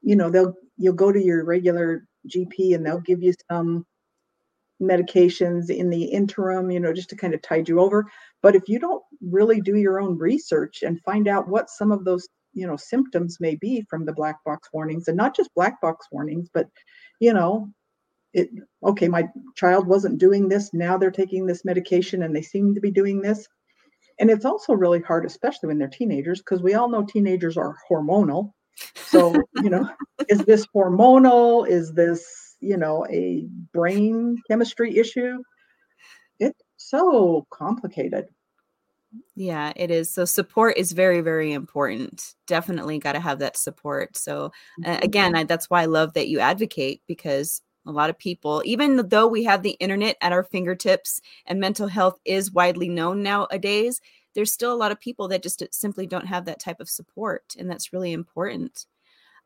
you 0.02 0.16
know, 0.16 0.30
they'll 0.30 0.54
you'll 0.78 0.94
go 0.94 1.12
to 1.12 1.22
your 1.22 1.44
regular 1.44 2.06
GP 2.28 2.76
and 2.76 2.86
they'll 2.86 3.00
give 3.00 3.24
you 3.24 3.34
some 3.50 3.86
medications 4.82 5.70
in 5.72 5.90
the 5.90 6.04
interim, 6.04 6.70
you 6.70 6.80
know, 6.80 6.94
just 6.94 7.10
to 7.10 7.16
kind 7.16 7.34
of 7.34 7.42
tide 7.42 7.68
you 7.68 7.80
over. 7.80 8.06
But 8.44 8.56
if 8.56 8.68
you 8.68 8.78
don't 8.80 9.04
really 9.22 9.60
do 9.60 9.76
your 9.76 10.00
own 10.00 10.18
research 10.18 10.84
and 10.84 11.02
find 11.02 11.28
out 11.28 11.48
what 11.48 11.70
some 11.70 11.92
of 11.92 12.06
those 12.06 12.28
you 12.54 12.66
know 12.66 12.76
symptoms 12.76 13.38
may 13.40 13.56
be 13.56 13.86
from 13.90 14.04
the 14.04 14.14
black 14.14 14.44
box 14.44 14.70
warnings 14.74 15.08
and 15.08 15.16
not 15.16 15.36
just 15.36 15.54
black 15.54 15.80
box 15.80 16.08
warnings 16.12 16.50
but 16.54 16.68
you 17.20 17.32
know 17.32 17.70
it 18.38 18.50
okay 18.84 19.08
my 19.08 19.28
child 19.56 19.88
wasn't 19.88 20.20
doing 20.20 20.48
this 20.48 20.74
now 20.74 20.98
they're 20.98 21.12
taking 21.12 21.46
this 21.46 21.66
medication 21.66 22.22
and 22.24 22.36
they 22.36 22.42
seem 22.42 22.74
to 22.74 22.80
be 22.80 22.92
doing 22.92 23.20
this 23.20 23.48
and 24.20 24.30
it's 24.30 24.46
also 24.46 24.74
really 24.74 25.02
hard 25.02 25.26
especially 25.26 25.68
when 25.68 25.80
they're 25.80 25.88
teenagers 25.88 26.40
because 26.40 26.62
we 26.62 26.76
all 26.76 26.88
know 26.88 27.04
teenagers 27.04 27.58
are 27.58 27.76
hormonal 27.90 28.52
so 28.96 29.34
you 29.64 29.70
know 29.70 29.90
is 30.30 30.40
this 30.46 30.68
hormonal 30.68 31.68
is 31.68 31.94
this 31.94 32.56
you 32.60 32.78
know 32.78 33.06
a 33.10 33.48
brain 33.74 34.38
chemistry 34.48 34.98
issue 34.98 35.38
it's 36.40 36.62
so 36.78 37.46
complicated 37.52 38.26
yeah, 39.36 39.72
it 39.76 39.90
is. 39.90 40.12
So 40.12 40.26
support 40.26 40.78
is 40.78 40.92
very, 40.92 41.22
very 41.22 41.54
important. 41.54 42.36
Definitely 42.46 43.00
got 43.00 43.14
to 43.14 43.20
have 43.20 43.40
that 43.40 43.56
support. 43.56 44.18
So 44.18 44.52
uh, 44.86 45.00
again, 45.02 45.36
I, 45.36 45.44
that's 45.44 45.70
why 45.70 45.84
I 45.84 45.86
love 45.86 46.14
that 46.14 46.28
you 46.28 46.40
advocate 46.40 47.02
because 47.08 47.62
a 47.88 47.92
lot 47.92 48.10
of 48.10 48.18
people, 48.18 48.62
even 48.66 49.08
though 49.10 49.28
we 49.28 49.44
have 49.46 49.64
the 49.64 49.78
internet 49.80 50.18
at 50.22 50.32
our 50.32 50.44
fingertips 50.44 51.22
and 51.46 51.60
mental 51.60 51.88
health 51.88 52.20
is 52.26 52.52
widely 52.52 52.90
known 52.90 53.24
nowadays, 53.24 54.02
there's 54.36 54.52
still 54.52 54.74
a 54.74 54.78
lot 54.78 54.92
of 54.92 55.00
people 55.00 55.28
that 55.30 55.42
just 55.42 55.64
simply 55.72 56.06
don't 56.06 56.28
have 56.28 56.46
that 56.46 56.60
type 56.60 56.80
of 56.80 56.90
support, 56.90 57.56
and 57.58 57.70
that's 57.70 57.94
really 57.94 58.14
important. 58.14 58.86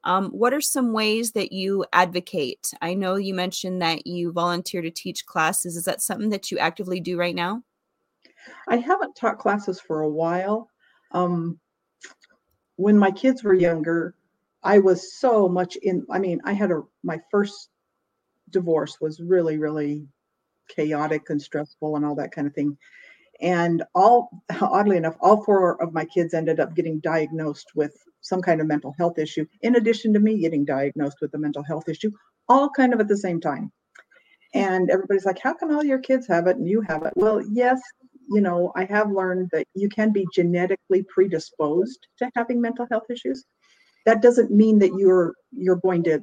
Um, 0.03 0.29
what 0.31 0.53
are 0.53 0.61
some 0.61 0.93
ways 0.93 1.31
that 1.33 1.51
you 1.51 1.85
advocate? 1.93 2.73
I 2.81 2.95
know 2.95 3.15
you 3.15 3.33
mentioned 3.33 3.81
that 3.81 4.07
you 4.07 4.31
volunteer 4.31 4.81
to 4.81 4.89
teach 4.89 5.25
classes. 5.25 5.77
Is 5.77 5.85
that 5.85 6.01
something 6.01 6.29
that 6.29 6.51
you 6.51 6.57
actively 6.57 6.99
do 6.99 7.17
right 7.17 7.35
now? 7.35 7.63
I 8.67 8.77
haven't 8.77 9.15
taught 9.15 9.37
classes 9.37 9.79
for 9.79 10.01
a 10.01 10.09
while. 10.09 10.69
Um, 11.11 11.59
when 12.77 12.97
my 12.97 13.11
kids 13.11 13.43
were 13.43 13.53
younger, 13.53 14.15
I 14.63 14.79
was 14.79 15.13
so 15.13 15.47
much 15.47 15.75
in. 15.77 16.05
I 16.09 16.19
mean, 16.19 16.41
I 16.43 16.53
had 16.53 16.71
a 16.71 16.81
my 17.03 17.19
first 17.31 17.69
divorce 18.51 18.99
was 19.01 19.19
really, 19.19 19.57
really 19.57 20.07
chaotic 20.69 21.29
and 21.29 21.41
stressful 21.41 21.95
and 21.95 22.05
all 22.05 22.15
that 22.15 22.31
kind 22.31 22.47
of 22.47 22.53
thing. 22.53 22.77
And 23.41 23.83
all 23.95 24.29
oddly 24.61 24.97
enough, 24.97 25.15
all 25.19 25.43
four 25.43 25.81
of 25.81 25.93
my 25.93 26.05
kids 26.05 26.33
ended 26.33 26.59
up 26.59 26.75
getting 26.75 26.99
diagnosed 26.99 27.71
with 27.75 27.95
some 28.21 28.41
kind 28.41 28.61
of 28.61 28.67
mental 28.67 28.93
health 28.97 29.17
issue, 29.17 29.45
in 29.61 29.75
addition 29.75 30.13
to 30.13 30.19
me 30.19 30.39
getting 30.39 30.63
diagnosed 30.63 31.17
with 31.21 31.33
a 31.33 31.39
mental 31.39 31.63
health 31.63 31.89
issue, 31.89 32.11
all 32.47 32.69
kind 32.69 32.93
of 32.93 32.99
at 32.99 33.07
the 33.07 33.17
same 33.17 33.41
time. 33.41 33.71
And 34.53 34.89
everybody's 34.91 35.25
like, 35.25 35.39
how 35.39 35.53
come 35.53 35.73
all 35.73 35.83
your 35.83 35.99
kids 35.99 36.27
have 36.27 36.47
it 36.47 36.57
and 36.57 36.67
you 36.67 36.81
have 36.81 37.03
it? 37.03 37.13
Well, 37.15 37.41
yes, 37.51 37.81
you 38.29 38.41
know, 38.41 38.71
I 38.75 38.85
have 38.85 39.11
learned 39.11 39.49
that 39.53 39.65
you 39.73 39.89
can 39.89 40.11
be 40.11 40.27
genetically 40.33 41.03
predisposed 41.03 42.07
to 42.19 42.29
having 42.35 42.61
mental 42.61 42.85
health 42.91 43.09
issues. 43.09 43.45
That 44.05 44.21
doesn't 44.21 44.51
mean 44.51 44.79
that 44.79 44.93
you're 44.97 45.33
you're 45.51 45.77
going 45.77 46.03
to 46.03 46.21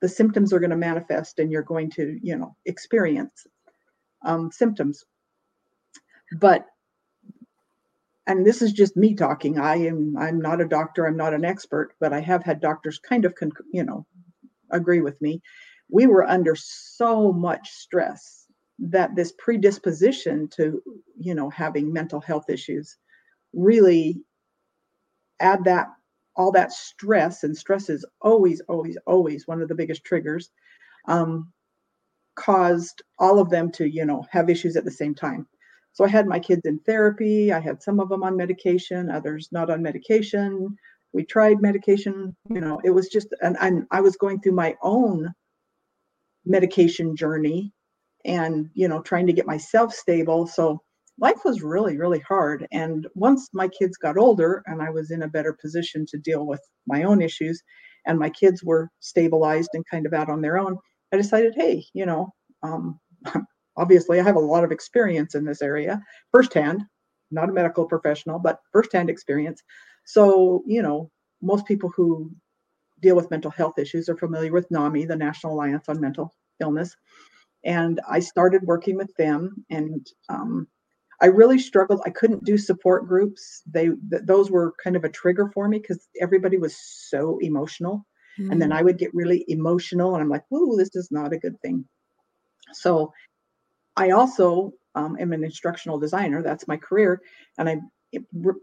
the 0.00 0.08
symptoms 0.08 0.52
are 0.52 0.60
going 0.60 0.70
to 0.70 0.76
manifest 0.76 1.38
and 1.38 1.50
you're 1.50 1.62
going 1.62 1.90
to, 1.90 2.18
you 2.22 2.36
know, 2.36 2.54
experience 2.66 3.46
um, 4.24 4.50
symptoms. 4.52 5.04
But 6.38 6.66
and 8.26 8.44
this 8.44 8.60
is 8.60 8.72
just 8.72 8.96
me 8.96 9.14
talking. 9.14 9.58
I 9.58 9.76
am 9.76 10.16
I'm 10.18 10.38
not 10.38 10.60
a 10.60 10.68
doctor, 10.68 11.06
I'm 11.06 11.16
not 11.16 11.34
an 11.34 11.44
expert, 11.44 11.94
but 11.98 12.12
I 12.12 12.20
have 12.20 12.44
had 12.44 12.60
doctors 12.60 12.98
kind 12.98 13.24
of 13.24 13.34
con- 13.34 13.52
you 13.72 13.82
know 13.82 14.06
agree 14.70 15.00
with 15.00 15.20
me. 15.22 15.40
We 15.90 16.06
were 16.06 16.28
under 16.28 16.54
so 16.54 17.32
much 17.32 17.70
stress 17.70 18.44
that 18.78 19.16
this 19.16 19.32
predisposition 19.38 20.48
to 20.56 20.82
you 21.18 21.34
know 21.34 21.48
having 21.48 21.92
mental 21.92 22.20
health 22.20 22.50
issues 22.50 22.96
really 23.54 24.20
add 25.40 25.64
that 25.64 25.88
all 26.38 26.52
that 26.52 26.72
stress 26.72 27.42
and 27.44 27.56
stress 27.56 27.90
is 27.90 28.06
always 28.22 28.62
always 28.68 28.96
always 29.06 29.46
one 29.46 29.60
of 29.60 29.68
the 29.68 29.74
biggest 29.74 30.04
triggers 30.04 30.50
um, 31.06 31.52
caused 32.36 33.02
all 33.18 33.38
of 33.38 33.50
them 33.50 33.70
to 33.72 33.88
you 33.88 34.04
know 34.06 34.24
have 34.30 34.48
issues 34.48 34.76
at 34.76 34.84
the 34.84 34.90
same 34.90 35.14
time. 35.14 35.46
So 35.92 36.04
i 36.04 36.08
had 36.08 36.26
my 36.28 36.38
kids 36.38 36.62
in 36.64 36.78
therapy 36.80 37.52
i 37.52 37.60
had 37.60 37.82
some 37.82 37.98
of 38.00 38.08
them 38.08 38.22
on 38.22 38.36
medication 38.36 39.10
others 39.10 39.48
not 39.52 39.70
on 39.70 39.82
medication. 39.82 40.76
We 41.12 41.24
tried 41.24 41.60
medication 41.60 42.36
you 42.48 42.60
know 42.60 42.80
it 42.84 42.90
was 42.90 43.08
just 43.08 43.28
and, 43.42 43.56
and 43.60 43.86
i 43.90 44.00
was 44.00 44.16
going 44.16 44.40
through 44.40 44.52
my 44.52 44.76
own 44.82 45.34
medication 46.44 47.16
journey 47.16 47.72
and 48.24 48.70
you 48.74 48.88
know 48.88 49.00
trying 49.02 49.26
to 49.26 49.32
get 49.32 49.46
myself 49.46 49.94
stable. 49.94 50.46
So 50.46 50.82
life 51.20 51.44
was 51.44 51.62
really 51.62 51.96
really 51.96 52.20
hard 52.20 52.66
and 52.72 53.06
once 53.14 53.48
my 53.52 53.68
kids 53.68 53.96
got 53.96 54.16
older 54.16 54.62
and 54.66 54.82
i 54.82 54.90
was 54.90 55.10
in 55.10 55.22
a 55.22 55.28
better 55.28 55.56
position 55.60 56.04
to 56.06 56.18
deal 56.18 56.46
with 56.46 56.60
my 56.86 57.02
own 57.02 57.20
issues 57.20 57.62
and 58.06 58.18
my 58.18 58.30
kids 58.30 58.62
were 58.64 58.88
stabilized 59.00 59.70
and 59.74 59.84
kind 59.90 60.06
of 60.06 60.12
out 60.14 60.28
on 60.28 60.40
their 60.40 60.58
own 60.58 60.76
i 61.12 61.16
decided 61.16 61.54
hey 61.56 61.84
you 61.94 62.06
know 62.06 62.32
um, 62.62 62.98
obviously 63.76 64.20
i 64.20 64.22
have 64.22 64.36
a 64.36 64.40
lot 64.40 64.64
of 64.64 64.72
experience 64.72 65.34
in 65.34 65.44
this 65.44 65.62
area 65.62 66.00
firsthand 66.32 66.82
not 67.30 67.48
a 67.48 67.52
medical 67.52 67.84
professional 67.84 68.38
but 68.38 68.60
firsthand 68.72 69.10
experience 69.10 69.62
so 70.04 70.62
you 70.66 70.82
know 70.82 71.10
most 71.42 71.66
people 71.66 71.90
who 71.94 72.30
deal 73.00 73.14
with 73.14 73.30
mental 73.30 73.50
health 73.50 73.78
issues 73.78 74.08
are 74.08 74.16
familiar 74.16 74.52
with 74.52 74.70
nami 74.70 75.04
the 75.04 75.16
national 75.16 75.54
alliance 75.54 75.88
on 75.88 76.00
mental 76.00 76.34
illness 76.60 76.96
and 77.64 78.00
I 78.08 78.20
started 78.20 78.62
working 78.62 78.96
with 78.96 79.14
them. 79.16 79.64
And 79.70 80.06
um, 80.28 80.68
I 81.20 81.26
really 81.26 81.58
struggled. 81.58 82.00
I 82.06 82.10
couldn't 82.10 82.44
do 82.44 82.56
support 82.56 83.08
groups. 83.08 83.62
They 83.66 83.86
th- 83.86 84.22
those 84.24 84.50
were 84.50 84.74
kind 84.82 84.96
of 84.96 85.04
a 85.04 85.08
trigger 85.08 85.50
for 85.52 85.68
me 85.68 85.78
because 85.78 86.06
everybody 86.20 86.58
was 86.58 86.76
so 86.76 87.38
emotional. 87.40 88.06
And 88.38 88.62
then 88.62 88.70
Mm. 88.70 88.76
I 88.76 88.82
would 88.82 88.98
get 88.98 89.14
really 89.14 89.44
emotional, 89.48 90.14
and 90.14 90.22
I'm 90.22 90.28
like, 90.28 90.44
"Whoa, 90.48 90.76
this 90.76 90.94
is 90.94 91.10
not 91.10 91.32
a 91.32 91.38
good 91.38 91.60
thing." 91.60 91.88
So 92.72 93.12
I 93.96 94.10
also 94.10 94.74
um, 94.94 95.16
am 95.18 95.32
an 95.32 95.42
instructional 95.44 95.98
designer. 95.98 96.40
That's 96.42 96.68
my 96.68 96.76
career, 96.76 97.20
and 97.58 97.68
I'm 97.68 97.90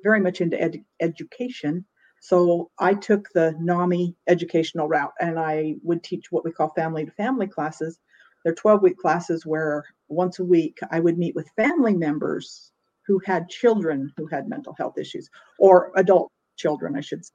very 0.02 0.22
much 0.22 0.40
into 0.40 0.60
ed- 0.62 0.84
education. 1.02 1.86
So 2.22 2.72
I 2.80 2.94
took 2.94 3.28
the 3.34 3.54
NAMI 3.60 4.16
educational 4.28 4.88
route, 4.88 5.14
and 5.20 5.38
I 5.38 5.76
would 5.84 6.04
teach 6.04 6.32
what 6.32 6.46
we 6.46 6.52
call 6.52 6.70
family 6.74 7.06
to 7.06 7.12
family 7.12 7.48
classes. 7.48 8.00
They're 8.44 8.56
12 8.56 8.82
week 8.82 8.98
classes 8.98 9.46
where 9.46 9.84
once 10.08 10.40
a 10.40 10.44
week 10.44 10.80
I 10.92 11.00
would 11.00 11.18
meet 11.18 11.36
with 11.36 11.50
family 11.56 11.96
members 11.96 12.72
who 13.06 13.22
had 13.26 13.50
children 13.50 14.12
who 14.18 14.28
had 14.28 14.50
mental 14.50 14.74
health 14.78 14.98
issues, 14.98 15.30
or 15.60 15.92
adult 15.96 16.32
children, 16.58 16.96
I 16.96 17.02
should 17.02 17.24
say, 17.26 17.34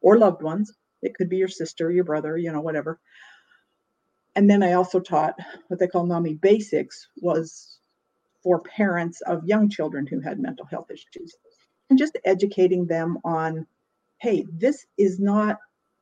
or 0.00 0.18
loved 0.18 0.42
ones. 0.42 0.72
It 1.02 1.14
could 1.14 1.28
be 1.28 1.36
your 1.36 1.48
sister, 1.48 1.90
your 1.90 2.04
brother, 2.04 2.36
you 2.36 2.50
know, 2.50 2.60
whatever. 2.60 2.98
And 4.36 4.50
then 4.50 4.62
I 4.62 4.72
also 4.72 4.98
taught 4.98 5.34
what 5.68 5.78
they 5.78 5.86
call 5.86 6.06
NAMI 6.06 6.34
basics 6.34 7.08
was 7.20 7.78
for 8.42 8.60
parents 8.60 9.20
of 9.22 9.44
young 9.44 9.68
children 9.68 10.06
who 10.06 10.20
had 10.20 10.40
mental 10.40 10.66
health 10.66 10.90
issues 10.90 11.36
and 11.90 11.98
just 11.98 12.18
educating 12.24 12.86
them 12.86 13.18
on 13.24 13.66
hey, 14.18 14.46
this 14.52 14.86
is 14.96 15.20
not 15.20 15.58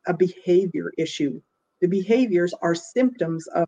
a 0.07 0.15
behavior 0.15 0.93
issue. 0.97 1.41
The 1.81 1.89
behaviors 1.89 2.55
are 2.63 2.75
symptoms 2.75 3.49
of 3.49 3.67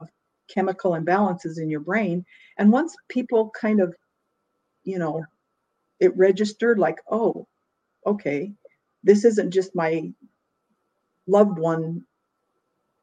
chemical 0.49 0.93
imbalances 0.93 1.59
in 1.59 1.71
your 1.71 1.81
brain. 1.81 2.25
And 2.59 2.73
once 2.73 2.95
people 3.09 3.51
kind 3.59 3.81
of, 3.81 3.95
you 4.85 4.99
know, 4.99 5.25
it 6.01 6.17
registered 6.17 6.79
like, 6.79 6.99
oh, 7.11 7.47
okay, 8.07 8.53
this 9.03 9.25
isn't 9.25 9.51
just 9.51 9.75
my 9.75 10.13
loved 11.27 11.59
one 11.59 12.05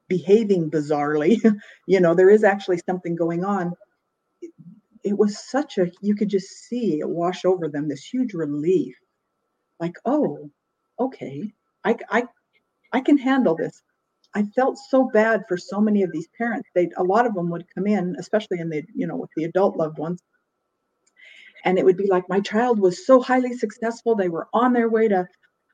behaving 0.08 0.70
bizarrely. 0.70 1.40
you 1.86 2.00
know, 2.00 2.14
there 2.14 2.30
is 2.30 2.44
actually 2.44 2.80
something 2.86 3.16
going 3.16 3.44
on. 3.44 3.72
It, 5.04 5.16
was 5.18 5.38
such 5.38 5.78
a, 5.78 5.90
you 6.00 6.14
could 6.14 6.28
just 6.28 6.48
see 6.48 7.00
it 7.00 7.08
wash 7.08 7.44
over 7.44 7.68
them, 7.68 7.88
this 7.88 8.04
huge 8.04 8.34
relief. 8.34 8.94
Like, 9.80 9.96
oh, 10.04 10.50
okay, 10.98 11.52
I, 11.84 11.96
I, 12.08 12.24
I 12.92 13.00
can 13.00 13.18
handle 13.18 13.56
this. 13.56 13.82
I 14.34 14.44
felt 14.54 14.78
so 14.78 15.10
bad 15.12 15.44
for 15.48 15.56
so 15.56 15.80
many 15.80 16.02
of 16.02 16.12
these 16.12 16.28
parents. 16.38 16.68
They 16.74 16.90
a 16.96 17.02
lot 17.04 17.26
of 17.26 17.34
them 17.34 17.50
would 17.50 17.66
come 17.74 17.86
in, 17.86 18.16
especially 18.18 18.60
in 18.60 18.68
the 18.70 18.84
you 18.94 19.06
know 19.06 19.16
with 19.16 19.30
the 19.36 19.44
adult 19.44 19.76
loved 19.76 19.98
ones, 19.98 20.22
and 21.64 21.78
it 21.78 21.84
would 21.84 21.96
be 21.96 22.08
like 22.08 22.28
my 22.28 22.40
child 22.40 22.78
was 22.78 23.06
so 23.06 23.20
highly 23.20 23.54
successful. 23.56 24.14
They 24.14 24.28
were 24.28 24.48
on 24.52 24.72
their 24.72 24.88
way 24.88 25.08
to, 25.08 25.26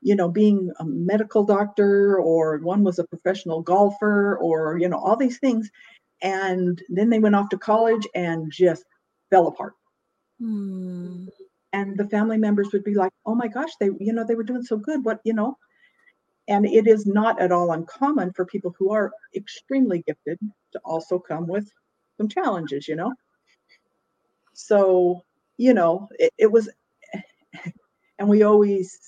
you 0.03 0.15
know, 0.17 0.29
being 0.29 0.71
a 0.81 0.85
medical 0.85 1.45
doctor, 1.45 2.19
or 2.19 2.59
one 2.59 2.85
was 2.85 2.99
a 2.99 3.07
professional 3.07 3.63
golfer, 3.63 4.37
or 4.39 4.79
you 4.79 4.89
know 4.89 4.99
all 4.99 5.17
these 5.17 5.39
things, 5.39 5.71
and 6.23 6.83
then 6.89 7.11
they 7.11 7.19
went 7.21 7.35
off 7.37 7.49
to 7.51 7.59
college 7.59 8.07
and 8.15 8.51
just 8.53 8.85
fell 9.31 9.49
apart. 9.49 9.75
Hmm. 10.41 11.27
And 11.73 11.99
the 11.99 12.09
family 12.09 12.39
members 12.39 12.71
would 12.73 12.85
be 12.85 12.95
like, 12.95 13.13
"Oh 13.27 13.35
my 13.35 13.49
gosh, 13.49 13.71
they 13.81 13.91
you 14.01 14.13
know 14.13 14.25
they 14.25 14.35
were 14.37 14.45
doing 14.45 14.63
so 14.63 14.77
good. 14.77 15.05
What 15.05 15.21
you 15.25 15.35
know." 15.35 15.57
And 16.49 16.67
it 16.67 16.87
is 16.87 17.07
not 17.07 17.41
at 17.41 17.53
all 17.53 17.73
uncommon 17.73 18.33
for 18.33 18.47
people 18.47 18.75
who 18.79 18.91
are 18.91 19.13
extremely 19.37 20.03
gifted 20.07 20.39
to 20.73 20.81
also 20.85 21.19
come 21.19 21.47
with 21.47 21.71
some 22.17 22.29
challenges, 22.29 22.89
you 22.89 22.97
know? 22.97 23.13
So, 24.55 25.23
you 25.59 25.75
know, 25.75 26.09
it, 26.19 26.33
it 26.39 26.51
was, 26.51 26.69
and 28.19 28.29
we 28.29 28.43
always 28.43 28.99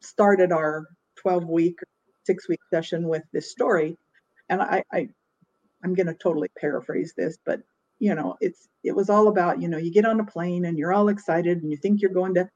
started 0.00 0.52
our 0.52 0.86
12 1.16 1.48
week, 1.48 1.78
six 2.24 2.48
week 2.48 2.60
session 2.72 3.08
with 3.08 3.22
this 3.32 3.50
story. 3.50 3.96
And 4.48 4.60
I, 4.60 4.82
I 4.92 5.08
I'm 5.84 5.94
going 5.94 6.06
to 6.06 6.14
totally 6.14 6.48
paraphrase 6.58 7.14
this, 7.16 7.38
but 7.44 7.60
you 7.98 8.14
know, 8.14 8.36
it's 8.40 8.68
it 8.84 8.94
was 8.94 9.08
all 9.08 9.28
about, 9.28 9.60
you 9.62 9.68
know, 9.68 9.78
you 9.78 9.90
get 9.90 10.04
on 10.04 10.20
a 10.20 10.24
plane 10.24 10.66
and 10.66 10.76
you're 10.78 10.92
all 10.92 11.08
excited 11.08 11.62
and 11.62 11.70
you 11.70 11.76
think 11.76 12.00
you're 12.00 12.10
going 12.10 12.34
to 12.34 12.48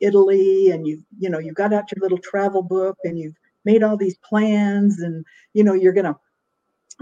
Italy 0.00 0.70
and 0.70 0.86
you 0.86 1.02
you 1.18 1.30
know, 1.30 1.38
you've 1.38 1.54
got 1.54 1.72
out 1.72 1.90
your 1.92 2.02
little 2.02 2.18
travel 2.18 2.62
book 2.62 2.96
and 3.04 3.18
you've 3.18 3.36
made 3.64 3.82
all 3.82 3.96
these 3.96 4.16
plans 4.18 5.00
and 5.00 5.24
you 5.54 5.64
know, 5.64 5.74
you're 5.74 5.92
going 5.92 6.06
to 6.06 6.16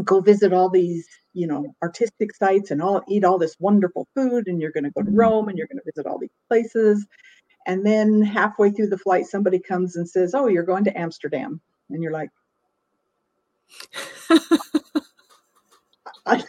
go 0.05 0.21
visit 0.21 0.53
all 0.53 0.69
these, 0.69 1.07
you 1.33 1.47
know, 1.47 1.75
artistic 1.83 2.35
sites 2.35 2.71
and 2.71 2.81
all 2.81 3.03
eat 3.09 3.25
all 3.25 3.39
this 3.39 3.57
wonderful 3.59 4.07
food 4.15 4.47
and 4.47 4.61
you're 4.61 4.73
going 4.73 4.85
to 4.85 4.91
go 4.91 5.03
to 5.03 5.09
mm-hmm. 5.09 5.19
Rome 5.19 5.49
and 5.49 5.59
you're 5.59 5.67
going 5.67 5.79
to 5.79 5.85
visit 5.85 6.07
all 6.07 6.19
these 6.19 6.31
places. 6.49 7.07
And 7.67 7.85
then 7.85 8.23
halfway 8.23 8.71
through 8.71 8.89
the 8.89 8.99
flight 8.99 9.27
somebody 9.27 9.59
comes 9.59 9.97
and 9.97 10.09
says, 10.09 10.35
"Oh, 10.35 10.47
you're 10.47 10.63
going 10.63 10.85
to 10.85 10.99
Amsterdam." 10.99 11.61
And 11.91 12.03
you're 12.03 12.13
like 12.13 12.31
I, 16.27 16.43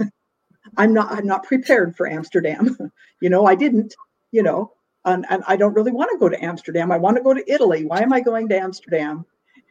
I'm 0.78 0.94
not 0.94 1.12
I'm 1.12 1.25
not 1.25 1.44
prepared 1.44 1.96
for 1.96 2.08
Amsterdam. 2.08 2.78
you 3.22 3.30
know, 3.30 3.46
I 3.46 3.56
didn't, 3.56 3.96
you 4.32 4.44
know, 4.44 4.72
and, 5.06 5.25
and 5.30 5.44
I 5.48 5.56
don't 5.56 5.74
really 5.74 5.92
want 5.92 6.12
to 6.12 6.18
go 6.18 6.30
to 6.30 6.44
Amsterdam. 6.44 6.92
I 6.92 6.98
want 6.98 7.18
to 7.18 7.24
go 7.24 7.34
to 7.34 7.51
Italy. 7.51 7.86
Why 7.86 8.01
am 8.01 8.13
I 8.13 8.22
going 8.22 8.48
to 8.50 8.58
Amsterdam? 8.58 9.25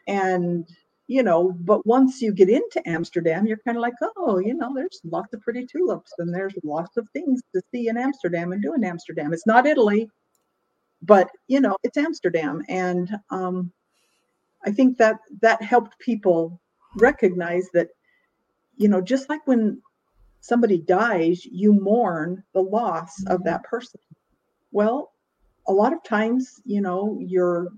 And 0.09 0.67
you 1.07 1.23
know, 1.23 1.55
but 1.61 1.87
once 1.87 2.21
you 2.21 2.31
get 2.31 2.49
into 2.49 2.87
Amsterdam, 2.87 3.47
you're 3.47 3.57
kind 3.65 3.75
of 3.75 3.81
like, 3.81 3.95
oh, 4.15 4.37
you 4.37 4.53
know, 4.53 4.71
there's 4.75 5.01
lots 5.03 5.33
of 5.33 5.41
pretty 5.41 5.65
tulips 5.65 6.13
and 6.19 6.31
there's 6.31 6.53
lots 6.63 6.97
of 6.97 7.09
things 7.09 7.41
to 7.55 7.63
see 7.71 7.87
in 7.87 7.97
Amsterdam 7.97 8.51
and 8.51 8.61
do 8.61 8.75
in 8.75 8.83
Amsterdam. 8.83 9.33
It's 9.33 9.47
not 9.47 9.65
Italy, 9.65 10.07
but 11.01 11.27
you 11.47 11.61
know, 11.61 11.75
it's 11.81 11.97
Amsterdam. 11.97 12.61
And 12.69 13.09
um, 13.31 13.71
I 14.63 14.71
think 14.71 14.99
that 14.99 15.17
that 15.41 15.63
helped 15.63 15.97
people 15.97 16.61
recognize 16.95 17.67
that, 17.73 17.87
you 18.77 18.87
know, 18.87 19.01
just 19.01 19.29
like 19.29 19.41
when 19.47 19.81
somebody 20.41 20.77
dies, 20.77 21.43
you 21.43 21.73
mourn 21.73 22.43
the 22.53 22.61
loss 22.61 23.23
of 23.25 23.43
that 23.45 23.63
person. 23.63 23.99
Well, 24.71 25.11
a 25.67 25.73
lot 25.73 25.91
of 25.91 26.03
times, 26.03 26.61
you 26.65 26.81
know, 26.81 27.17
your 27.19 27.69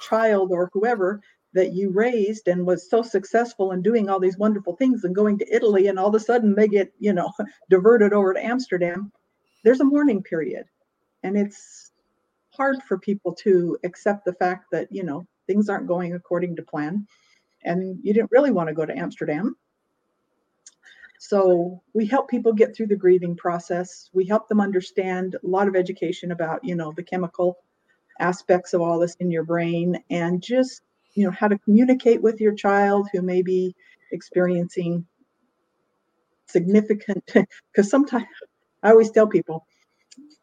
child 0.00 0.52
or 0.52 0.70
whoever 0.72 1.20
that 1.54 1.72
you 1.72 1.90
raised 1.90 2.48
and 2.48 2.66
was 2.66 2.88
so 2.88 3.02
successful 3.02 3.72
in 3.72 3.82
doing 3.82 4.08
all 4.08 4.20
these 4.20 4.38
wonderful 4.38 4.76
things 4.76 5.04
and 5.04 5.14
going 5.14 5.38
to 5.38 5.54
Italy 5.54 5.88
and 5.88 5.98
all 5.98 6.08
of 6.08 6.14
a 6.14 6.20
sudden 6.20 6.54
they 6.54 6.68
get, 6.68 6.92
you 6.98 7.12
know, 7.12 7.32
diverted 7.70 8.12
over 8.12 8.34
to 8.34 8.44
Amsterdam, 8.44 9.10
there's 9.64 9.80
a 9.80 9.84
mourning 9.84 10.22
period. 10.22 10.66
And 11.22 11.36
it's 11.36 11.90
hard 12.50 12.82
for 12.82 12.98
people 12.98 13.34
to 13.34 13.78
accept 13.84 14.24
the 14.24 14.34
fact 14.34 14.66
that, 14.72 14.88
you 14.90 15.02
know, 15.02 15.26
things 15.46 15.68
aren't 15.68 15.86
going 15.86 16.14
according 16.14 16.56
to 16.56 16.62
plan 16.62 17.06
and 17.64 17.98
you 18.02 18.12
didn't 18.12 18.30
really 18.30 18.50
want 18.50 18.68
to 18.68 18.74
go 18.74 18.84
to 18.84 18.96
Amsterdam 18.96 19.56
so 21.18 21.82
we 21.94 22.06
help 22.06 22.30
people 22.30 22.52
get 22.52 22.74
through 22.74 22.86
the 22.86 22.96
grieving 22.96 23.36
process. 23.36 24.08
We 24.12 24.24
help 24.24 24.48
them 24.48 24.60
understand 24.60 25.34
a 25.34 25.46
lot 25.46 25.66
of 25.66 25.74
education 25.74 26.30
about, 26.30 26.64
you 26.64 26.76
know, 26.76 26.92
the 26.92 27.02
chemical 27.02 27.58
aspects 28.20 28.72
of 28.72 28.80
all 28.80 29.00
this 29.00 29.16
in 29.16 29.30
your 29.30 29.42
brain 29.42 30.02
and 30.10 30.40
just, 30.40 30.82
you 31.18 31.24
know, 31.24 31.30
how 31.32 31.48
to 31.48 31.58
communicate 31.58 32.22
with 32.22 32.40
your 32.40 32.54
child 32.54 33.08
who 33.12 33.22
may 33.22 33.42
be 33.42 33.74
experiencing 34.12 35.06
significant 36.46 37.24
because 37.72 37.90
sometimes 37.90 38.26
I 38.82 38.90
always 38.90 39.10
tell 39.10 39.26
people, 39.26 39.66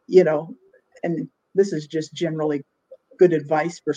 you 0.08 0.24
know, 0.24 0.56
and 1.04 1.30
this 1.56 1.74
is 1.74 1.88
just 1.88 2.14
generally 2.14 2.64
good 3.18 3.34
advice 3.34 3.80
for 3.84 3.96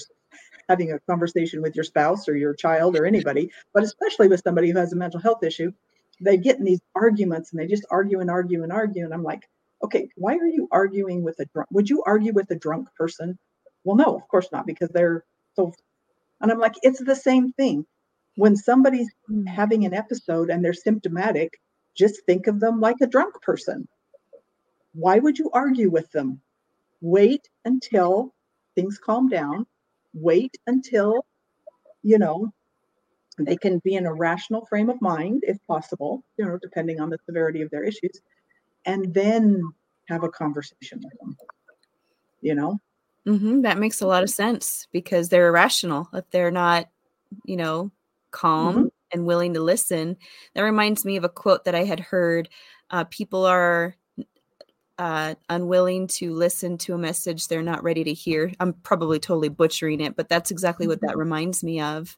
having 0.68 0.92
a 0.92 0.99
conversation 1.00 1.62
with 1.62 1.75
your 1.75 1.85
spouse 1.85 2.28
or 2.28 2.37
your 2.37 2.54
child 2.54 2.97
or 2.97 3.06
anybody, 3.06 3.50
but 3.75 3.82
especially 3.82 4.28
with 4.28 4.42
somebody 4.42 4.70
who 4.70 4.78
has 4.78 4.92
a 4.92 4.97
mental 4.97 5.20
health 5.20 5.42
issue 5.42 5.73
they 6.20 6.37
get 6.37 6.58
in 6.58 6.64
these 6.64 6.80
arguments 6.94 7.52
and 7.52 7.61
they 7.61 7.66
just 7.66 7.87
argue 7.90 8.20
and 8.20 8.30
argue 8.30 8.62
and 8.62 8.73
argue. 8.73 9.04
And 9.04 9.14
I'm 9.14 9.23
like, 9.23 9.49
okay, 9.85 10.08
why 10.16 10.35
are 10.37 10.47
you 10.47 10.68
arguing 10.73 11.23
with 11.23 11.38
a 11.40 11.47
drunk? 11.47 11.68
Would 11.73 11.88
you 11.88 12.02
argue 12.04 12.32
with 12.32 12.50
a 12.50 12.56
drunk 12.56 12.88
person? 12.97 13.38
Well, 13.84 13.97
no, 13.97 14.17
of 14.17 14.26
course 14.28 14.49
not, 14.52 14.67
because 14.67 14.88
they're 14.91 15.25
so. 15.54 15.73
And 16.40 16.50
I'm 16.50 16.58
like, 16.58 16.74
it's 16.82 17.02
the 17.02 17.16
same 17.16 17.52
thing. 17.52 17.86
When 18.36 18.56
somebody's 18.56 19.10
hmm. 19.26 19.44
having 19.46 19.84
an 19.84 19.94
episode 19.94 20.50
and 20.50 20.64
they're 20.64 20.72
symptomatic, 20.72 21.60
just 21.94 22.24
think 22.26 22.46
of 22.46 22.60
them 22.60 22.80
like 22.80 22.96
a 23.02 23.06
drunk 23.06 23.40
person. 23.42 23.88
Why 24.92 25.18
would 25.18 25.38
you 25.38 25.50
argue 25.52 25.90
with 25.90 26.10
them? 26.12 26.40
Wait 27.00 27.48
until 27.64 28.34
things 28.74 28.98
calm 28.98 29.28
down. 29.28 29.66
Wait 30.14 30.56
until, 30.66 31.26
you 32.02 32.18
know, 32.18 32.52
they 33.38 33.56
can 33.56 33.78
be 33.80 33.94
in 33.94 34.06
a 34.06 34.12
rational 34.12 34.66
frame 34.66 34.88
of 34.88 35.00
mind, 35.00 35.44
if 35.46 35.58
possible, 35.66 36.24
you 36.36 36.44
know, 36.44 36.58
depending 36.60 37.00
on 37.00 37.10
the 37.10 37.18
severity 37.26 37.62
of 37.62 37.70
their 37.70 37.84
issues, 37.84 38.20
and 38.84 39.12
then 39.14 39.62
have 40.08 40.24
a 40.24 40.28
conversation 40.28 41.00
with 41.02 41.18
them. 41.20 41.36
You 42.40 42.54
know? 42.54 42.80
Mm-hmm. 43.26 43.63
That 43.63 43.78
makes 43.78 44.00
a 44.00 44.07
lot 44.07 44.23
of 44.23 44.31
sense 44.31 44.87
because 44.93 45.28
they're 45.28 45.49
irrational 45.49 46.09
if 46.13 46.28
they're 46.31 46.50
not, 46.50 46.89
you 47.45 47.57
know, 47.57 47.91
calm 48.31 48.75
mm-hmm. 48.75 48.87
and 49.13 49.26
willing 49.26 49.54
to 49.54 49.61
listen. 49.61 50.17
That 50.54 50.63
reminds 50.63 51.04
me 51.04 51.17
of 51.17 51.25
a 51.25 51.28
quote 51.28 51.65
that 51.65 51.75
I 51.75 51.85
had 51.85 52.00
heard. 52.00 52.49
Uh, 52.91 53.04
people 53.04 53.45
are 53.45 53.97
uh, 54.99 55.35
unwilling 55.49 56.09
to 56.09 56.33
listen 56.33 56.76
to 56.78 56.95
a 56.95 56.99
message 56.99 57.47
they're 57.47 57.63
not 57.63 57.83
ready 57.85 58.04
to 58.04 58.13
hear. 58.13 58.52
I'm 58.59 58.73
probably 58.73 59.19
totally 59.19 59.49
butchering 59.49 60.00
it, 60.00 60.17
but 60.17 60.28
that's 60.28 60.50
exactly 60.50 60.89
what 60.89 61.00
that 61.02 61.11
mm-hmm. 61.11 61.21
reminds 61.21 61.63
me 61.63 61.81
of. 61.81 62.17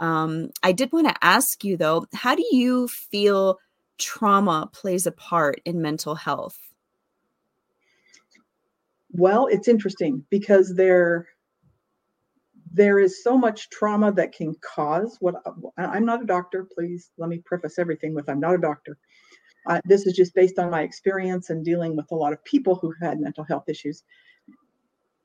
Um, 0.00 0.50
I 0.62 0.72
did 0.72 0.92
want 0.92 1.08
to 1.08 1.24
ask 1.24 1.62
you 1.62 1.76
though, 1.76 2.06
how 2.14 2.34
do 2.34 2.44
you 2.50 2.88
feel 2.88 3.58
trauma 3.98 4.68
plays 4.72 5.06
a 5.06 5.12
part 5.12 5.60
in 5.64 5.82
mental 5.82 6.14
health? 6.14 6.58
Well, 9.12 9.46
it's 9.46 9.68
interesting 9.68 10.24
because 10.30 10.74
there 10.74 11.26
there 12.72 13.00
is 13.00 13.24
so 13.24 13.36
much 13.36 13.68
trauma 13.70 14.12
that 14.12 14.32
can 14.32 14.54
cause 14.60 15.16
what 15.18 15.34
I'm 15.76 16.04
not 16.04 16.22
a 16.22 16.26
doctor. 16.26 16.68
Please 16.72 17.10
let 17.18 17.28
me 17.28 17.38
preface 17.38 17.78
everything 17.78 18.14
with 18.14 18.28
I'm 18.28 18.38
not 18.38 18.54
a 18.54 18.58
doctor. 18.58 18.96
Uh, 19.66 19.80
this 19.84 20.06
is 20.06 20.14
just 20.14 20.34
based 20.34 20.58
on 20.58 20.70
my 20.70 20.82
experience 20.82 21.50
and 21.50 21.64
dealing 21.64 21.96
with 21.96 22.10
a 22.12 22.14
lot 22.14 22.32
of 22.32 22.42
people 22.44 22.76
who 22.76 22.94
had 23.00 23.20
mental 23.20 23.44
health 23.44 23.68
issues 23.68 24.04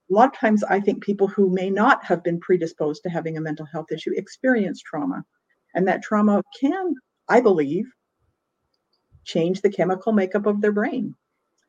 a 0.10 0.14
lot 0.14 0.34
of 0.34 0.40
times 0.40 0.64
I 0.64 0.80
think 0.80 1.04
people 1.04 1.28
who 1.28 1.50
may 1.50 1.70
not 1.70 2.04
have 2.06 2.24
been 2.24 2.40
predisposed 2.40 3.04
to 3.04 3.10
having 3.10 3.38
a 3.38 3.42
mental 3.42 3.66
health 3.66 3.92
issue 3.92 4.12
experience 4.16 4.82
trauma. 4.82 5.26
And 5.74 5.88
that 5.88 6.04
trauma 6.04 6.44
can, 6.60 6.94
I 7.28 7.42
believe, 7.42 7.86
change 9.24 9.62
the 9.62 9.70
chemical 9.70 10.14
makeup 10.14 10.46
of 10.46 10.62
their 10.62 10.72
brain 10.72 11.16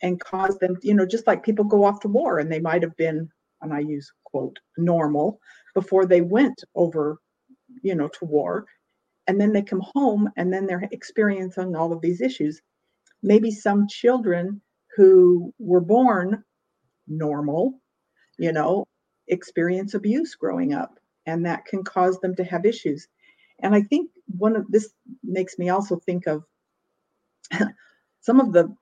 and 0.03 0.21
cause 0.21 0.59
them, 0.59 0.77
you 0.83 0.95
know, 0.95 1.07
just 1.07 1.27
like 1.27 1.43
people 1.43 1.65
go 1.65 1.85
off 1.85 2.01
to 2.01 2.09
war 2.09 2.39
and 2.39 2.51
they 2.51 2.61
might 2.61 2.83
have 2.83 2.97
been, 2.97 3.29
and 3.63 3.73
I 3.73 3.81
use 3.81 4.11
quote, 4.25 4.59
normal 4.77 5.41
before 5.75 6.07
they 6.07 6.21
went 6.21 6.63
over, 6.75 7.19
you 7.83 7.95
know, 7.95 8.09
to 8.09 8.25
war. 8.25 8.67
And 9.27 9.41
then 9.41 9.53
they 9.53 9.63
come 9.63 9.83
home 9.95 10.31
and 10.37 10.53
then 10.53 10.67
they're 10.67 10.89
experiencing 10.93 11.75
all 11.75 11.93
of 11.93 12.01
these 12.01 12.21
issues. 12.21 12.61
Maybe 13.23 13.51
some 13.51 13.89
children 13.89 14.61
who 14.97 15.53
were 15.59 15.81
born 15.81 16.45
normal 17.09 17.81
you 18.39 18.53
know, 18.53 18.87
experience 19.29 19.95
abuse 19.95 20.35
growing 20.35 20.75
up, 20.75 20.99
and 21.27 21.45
that 21.47 21.65
can 21.65 21.83
cause 21.83 22.21
them 22.21 22.35
to 22.37 22.45
have 22.45 22.67
issues. 22.67 23.09
And 23.61 23.75
I 23.75 23.83
think 23.83 24.11
one 24.27 24.57
of 24.57 24.71
this 24.71 24.91
makes 25.25 25.59
me 25.59 25.71
also 25.71 25.97
think 25.97 26.27
of 26.27 26.45
some 28.21 28.41
of 28.41 28.53
the 28.53 28.75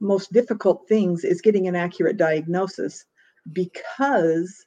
most 0.00 0.32
difficult 0.32 0.86
things 0.88 1.24
is 1.24 1.40
getting 1.40 1.68
an 1.68 1.76
accurate 1.76 2.16
diagnosis 2.16 3.04
because 3.52 4.64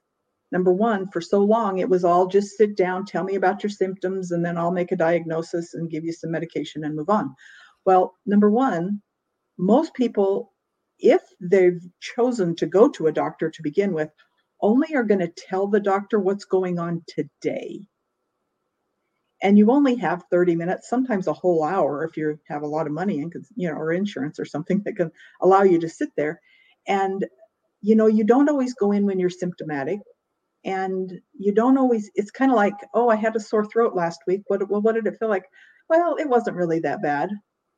number 0.52 0.74
one 0.74 1.10
for 1.12 1.22
so 1.22 1.40
long 1.40 1.80
it 1.80 1.90
was 1.90 2.04
all 2.04 2.28
just 2.28 2.58
sit 2.58 2.76
down 2.76 3.06
tell 3.06 3.24
me 3.24 3.36
about 3.36 3.64
your 3.64 3.70
symptoms 3.70 4.32
and 4.32 4.44
then 4.44 4.58
i'll 4.58 4.72
make 4.72 4.92
a 4.92 4.98
diagnosis 4.98 5.74
and 5.74 5.90
give 5.90 6.04
you 6.04 6.12
some 6.12 6.32
medication 6.32 6.84
and 6.84 6.96
move 6.96 7.10
on 7.10 7.34
well 7.86 8.14
number 8.26 8.50
one 8.50 9.02
most 9.58 9.94
people 9.94 10.52
if 11.02 11.22
they've 11.40 11.82
chosen 12.00 12.56
to 12.56 12.68
go 12.68 12.88
to 12.90 13.08
a 13.08 13.12
doctor 13.12 13.50
to 13.50 13.64
begin 13.64 13.94
with, 13.94 14.10
only 14.62 14.96
are 14.96 15.04
going 15.04 15.20
to 15.20 15.28
tell 15.28 15.68
the 15.68 15.80
doctor 15.80 16.20
what's 16.20 16.46
going 16.46 16.78
on 16.78 17.04
today. 17.08 17.88
And 19.42 19.58
you 19.58 19.72
only 19.72 19.96
have 19.96 20.24
30 20.30 20.56
minutes, 20.56 20.90
sometimes 20.90 21.28
a 21.28 21.34
whole 21.34 21.64
hour 21.64 22.04
if 22.04 22.16
you 22.16 22.40
have 22.48 22.62
a 22.62 22.68
lot 22.68 22.86
of 22.86 22.94
money 22.94 23.22
and 23.22 23.34
you 23.56 23.68
know, 23.68 23.76
or 23.76 23.92
insurance 23.92 24.40
or 24.40 24.46
something 24.46 24.82
that 24.86 24.96
can 24.96 25.12
allow 25.42 25.64
you 25.64 25.80
to 25.80 25.90
sit 25.90 26.10
there. 26.16 26.40
And 26.88 27.26
you 27.82 27.96
know, 27.96 28.08
you 28.08 28.24
don't 28.24 28.50
always 28.50 28.76
go 28.76 28.92
in 28.92 29.06
when 29.06 29.20
you're 29.20 29.30
symptomatic. 29.30 30.00
And 30.64 31.12
you 31.40 31.52
don't 31.54 31.80
always, 31.80 32.12
it's 32.14 32.30
kind 32.30 32.52
of 32.52 32.56
like, 32.56 32.76
oh, 32.94 33.10
I 33.10 33.16
had 33.16 33.36
a 33.36 33.40
sore 33.40 33.66
throat 33.66 33.96
last 33.96 34.20
week. 34.28 34.44
What 34.46 34.70
well, 34.70 34.82
what 34.82 34.94
did 34.94 35.08
it 35.08 35.18
feel 35.18 35.30
like? 35.30 35.46
Well, 35.90 36.18
it 36.18 36.30
wasn't 36.30 36.56
really 36.58 36.80
that 36.82 37.02
bad 37.02 37.32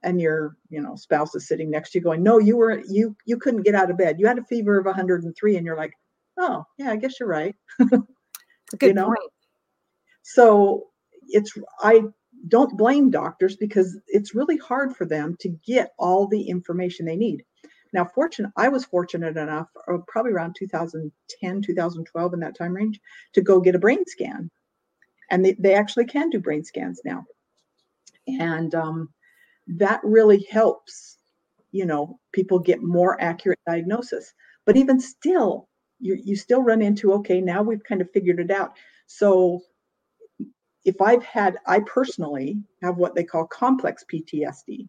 and 0.03 0.19
your 0.19 0.55
you 0.69 0.81
know 0.81 0.95
spouse 0.95 1.33
is 1.35 1.47
sitting 1.47 1.71
next 1.71 1.91
to 1.91 1.97
you 1.97 2.03
going 2.03 2.21
no 2.21 2.37
you 2.37 2.57
were 2.57 2.81
you 2.87 3.15
you 3.25 3.37
couldn't 3.37 3.63
get 3.63 3.75
out 3.75 3.89
of 3.89 3.97
bed 3.97 4.19
you 4.19 4.27
had 4.27 4.37
a 4.37 4.43
fever 4.43 4.77
of 4.77 4.85
103 4.85 5.55
and 5.55 5.65
you're 5.65 5.77
like 5.77 5.93
oh 6.39 6.63
yeah 6.77 6.91
i 6.91 6.95
guess 6.95 7.19
you're 7.19 7.29
right 7.29 7.55
it's 7.79 7.93
a 8.73 8.77
good 8.77 8.87
you 8.87 8.93
know? 8.93 9.05
point 9.05 9.19
So 10.21 10.87
it's 11.29 11.57
I 11.81 12.03
don't 12.47 12.77
blame 12.77 13.09
doctors 13.09 13.55
because 13.55 13.97
it's 14.07 14.35
really 14.35 14.57
hard 14.57 14.95
for 14.95 15.05
them 15.05 15.35
to 15.39 15.49
get 15.65 15.93
all 15.97 16.27
the 16.27 16.41
information 16.49 17.05
they 17.05 17.15
need. 17.15 17.43
Now, 17.93 18.05
fortunate, 18.05 18.51
I 18.57 18.69
was 18.69 18.85
fortunate 18.85 19.37
enough, 19.37 19.67
uh, 19.87 19.99
probably 20.07 20.31
around 20.31 20.55
2010, 20.57 21.61
2012, 21.61 22.33
in 22.33 22.39
that 22.39 22.55
time 22.55 22.73
range, 22.73 22.99
to 23.33 23.41
go 23.41 23.61
get 23.61 23.75
a 23.75 23.79
brain 23.79 24.03
scan, 24.07 24.49
and 25.29 25.45
they, 25.45 25.53
they 25.53 25.75
actually 25.75 26.05
can 26.05 26.29
do 26.31 26.39
brain 26.39 26.63
scans 26.63 27.01
now, 27.05 27.23
and 28.27 28.73
um, 28.73 29.09
that 29.67 30.01
really 30.03 30.43
helps. 30.49 31.17
You 31.71 31.85
know, 31.85 32.19
people 32.33 32.59
get 32.59 32.83
more 32.83 33.19
accurate 33.21 33.59
diagnosis, 33.67 34.33
but 34.65 34.75
even 34.75 34.99
still, 34.99 35.69
you 35.99 36.19
you 36.23 36.35
still 36.35 36.63
run 36.63 36.81
into 36.81 37.13
okay, 37.13 37.41
now 37.41 37.61
we've 37.61 37.83
kind 37.83 38.01
of 38.01 38.11
figured 38.11 38.39
it 38.39 38.51
out. 38.51 38.73
So 39.05 39.61
if 40.85 41.01
I've 41.01 41.23
had, 41.23 41.57
I 41.65 41.79
personally 41.81 42.57
have 42.81 42.97
what 42.97 43.15
they 43.15 43.23
call 43.23 43.47
complex 43.47 44.03
PTSD. 44.11 44.87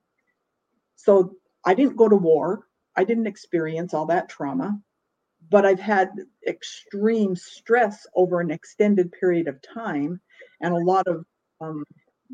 So 0.97 1.37
I 1.65 1.75
didn't 1.75 1.97
go 1.97 2.09
to 2.09 2.17
war. 2.17 2.67
I 2.97 3.05
didn't 3.05 3.27
experience 3.27 3.95
all 3.95 4.07
that 4.07 4.29
trauma, 4.29 4.79
but 5.51 5.65
I've 5.65 5.81
had 5.81 6.11
extreme 6.47 7.37
stress 7.37 8.07
over 8.15 8.41
an 8.41 8.51
extended 8.51 9.13
period 9.13 9.49
of 9.49 9.61
time 9.63 10.21
and 10.61 10.75
a 10.75 10.79
lot 10.79 11.07
of 11.07 11.25
um, 11.61 11.85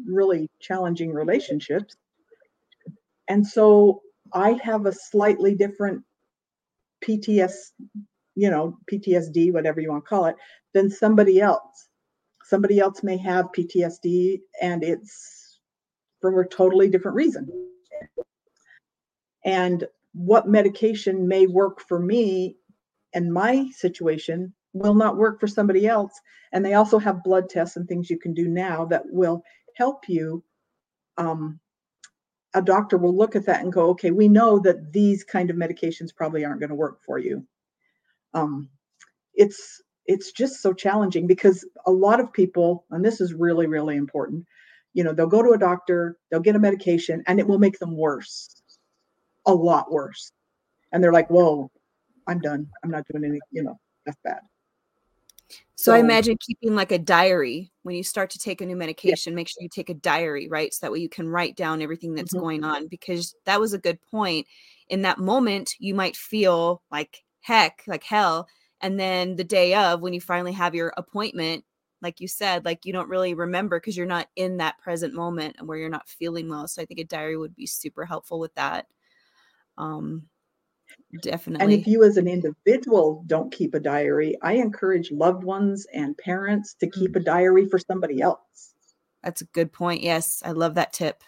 really 0.06 0.48
challenging 0.60 1.12
relationships. 1.12 1.94
And 3.28 3.46
so 3.46 4.02
I 4.32 4.58
have 4.62 4.86
a 4.86 4.92
slightly 4.92 5.54
different 5.54 6.02
PTS, 7.04 7.52
you 8.34 8.50
know, 8.50 8.76
PTSD, 8.90 9.52
whatever 9.52 9.80
you 9.80 9.90
want 9.90 10.04
to 10.04 10.08
call 10.08 10.26
it, 10.26 10.36
than 10.74 10.90
somebody 10.90 11.40
else 11.40 11.89
somebody 12.50 12.80
else 12.80 13.04
may 13.04 13.16
have 13.16 13.52
PTSD 13.56 14.40
and 14.60 14.82
it's 14.82 15.60
for 16.20 16.40
a 16.40 16.48
totally 16.48 16.90
different 16.90 17.14
reason. 17.14 17.48
And 19.44 19.86
what 20.12 20.48
medication 20.48 21.28
may 21.28 21.46
work 21.46 21.80
for 21.80 22.00
me 22.00 22.56
and 23.14 23.32
my 23.32 23.70
situation 23.70 24.52
will 24.72 24.94
not 24.94 25.16
work 25.16 25.38
for 25.38 25.46
somebody 25.46 25.86
else. 25.86 26.12
And 26.52 26.64
they 26.64 26.74
also 26.74 26.98
have 26.98 27.22
blood 27.22 27.48
tests 27.48 27.76
and 27.76 27.86
things 27.86 28.10
you 28.10 28.18
can 28.18 28.34
do 28.34 28.48
now 28.48 28.84
that 28.86 29.04
will 29.06 29.42
help 29.76 30.08
you. 30.08 30.42
Um, 31.18 31.60
a 32.54 32.60
doctor 32.60 32.98
will 32.98 33.16
look 33.16 33.36
at 33.36 33.46
that 33.46 33.62
and 33.62 33.72
go, 33.72 33.90
okay, 33.90 34.10
we 34.10 34.26
know 34.26 34.58
that 34.58 34.92
these 34.92 35.22
kind 35.22 35.50
of 35.50 35.56
medications 35.56 36.14
probably 36.14 36.44
aren't 36.44 36.58
going 36.58 36.70
to 36.70 36.74
work 36.74 36.98
for 37.06 37.18
you. 37.18 37.46
Um, 38.34 38.68
it's 39.34 39.80
it's 40.10 40.32
just 40.32 40.60
so 40.60 40.72
challenging 40.72 41.28
because 41.28 41.64
a 41.86 41.90
lot 41.90 42.18
of 42.18 42.32
people, 42.32 42.84
and 42.90 43.04
this 43.04 43.20
is 43.20 43.32
really, 43.32 43.68
really 43.68 43.96
important, 43.96 44.44
you 44.92 45.04
know, 45.04 45.12
they'll 45.12 45.28
go 45.28 45.40
to 45.40 45.52
a 45.52 45.58
doctor, 45.58 46.16
they'll 46.30 46.40
get 46.40 46.56
a 46.56 46.58
medication, 46.58 47.22
and 47.28 47.38
it 47.38 47.46
will 47.46 47.60
make 47.60 47.78
them 47.78 47.96
worse, 47.96 48.60
a 49.46 49.54
lot 49.54 49.92
worse. 49.92 50.32
And 50.90 51.02
they're 51.02 51.12
like, 51.12 51.30
whoa, 51.30 51.70
I'm 52.26 52.40
done. 52.40 52.66
I'm 52.82 52.90
not 52.90 53.04
doing 53.08 53.24
any, 53.24 53.38
you 53.52 53.62
know, 53.62 53.78
that's 54.04 54.18
bad. 54.24 54.40
So, 55.76 55.92
so, 55.92 55.94
I 55.94 56.00
imagine 56.00 56.36
keeping 56.40 56.74
like 56.74 56.90
a 56.90 56.98
diary 56.98 57.70
when 57.84 57.94
you 57.94 58.02
start 58.02 58.30
to 58.30 58.38
take 58.40 58.60
a 58.60 58.66
new 58.66 58.76
medication, 58.76 59.32
yeah. 59.32 59.36
make 59.36 59.48
sure 59.48 59.62
you 59.62 59.68
take 59.72 59.90
a 59.90 59.94
diary, 59.94 60.48
right? 60.48 60.74
So 60.74 60.86
that 60.86 60.92
way 60.92 60.98
you 60.98 61.08
can 61.08 61.28
write 61.28 61.56
down 61.56 61.82
everything 61.82 62.14
that's 62.14 62.34
mm-hmm. 62.34 62.42
going 62.42 62.64
on 62.64 62.88
because 62.88 63.32
that 63.46 63.60
was 63.60 63.74
a 63.74 63.78
good 63.78 64.00
point. 64.10 64.48
In 64.88 65.02
that 65.02 65.18
moment, 65.18 65.70
you 65.78 65.94
might 65.94 66.16
feel 66.16 66.82
like 66.90 67.22
heck, 67.42 67.84
like 67.86 68.02
hell, 68.02 68.48
and 68.80 68.98
then 68.98 69.36
the 69.36 69.44
day 69.44 69.74
of 69.74 70.00
when 70.00 70.12
you 70.12 70.20
finally 70.20 70.52
have 70.52 70.74
your 70.74 70.92
appointment 70.96 71.64
like 72.02 72.20
you 72.20 72.28
said 72.28 72.64
like 72.64 72.84
you 72.84 72.92
don't 72.92 73.08
really 73.08 73.34
remember 73.34 73.78
because 73.78 73.96
you're 73.96 74.06
not 74.06 74.28
in 74.36 74.58
that 74.58 74.78
present 74.78 75.14
moment 75.14 75.56
where 75.62 75.78
you're 75.78 75.88
not 75.88 76.08
feeling 76.08 76.48
well 76.48 76.66
so 76.66 76.82
i 76.82 76.84
think 76.84 77.00
a 77.00 77.04
diary 77.04 77.36
would 77.36 77.54
be 77.54 77.66
super 77.66 78.04
helpful 78.04 78.38
with 78.38 78.54
that 78.54 78.86
um 79.78 80.22
definitely 81.22 81.64
and 81.64 81.72
if 81.72 81.86
you 81.86 82.02
as 82.02 82.16
an 82.16 82.26
individual 82.26 83.22
don't 83.26 83.52
keep 83.52 83.74
a 83.74 83.80
diary 83.80 84.36
i 84.42 84.54
encourage 84.54 85.10
loved 85.10 85.44
ones 85.44 85.86
and 85.92 86.16
parents 86.18 86.74
to 86.74 86.88
keep 86.88 87.14
a 87.16 87.20
mm. 87.20 87.24
diary 87.24 87.66
for 87.66 87.78
somebody 87.78 88.20
else 88.20 88.74
that's 89.22 89.40
a 89.40 89.46
good 89.46 89.72
point 89.72 90.02
yes 90.02 90.42
i 90.44 90.50
love 90.50 90.74
that 90.74 90.92
tip 90.92 91.22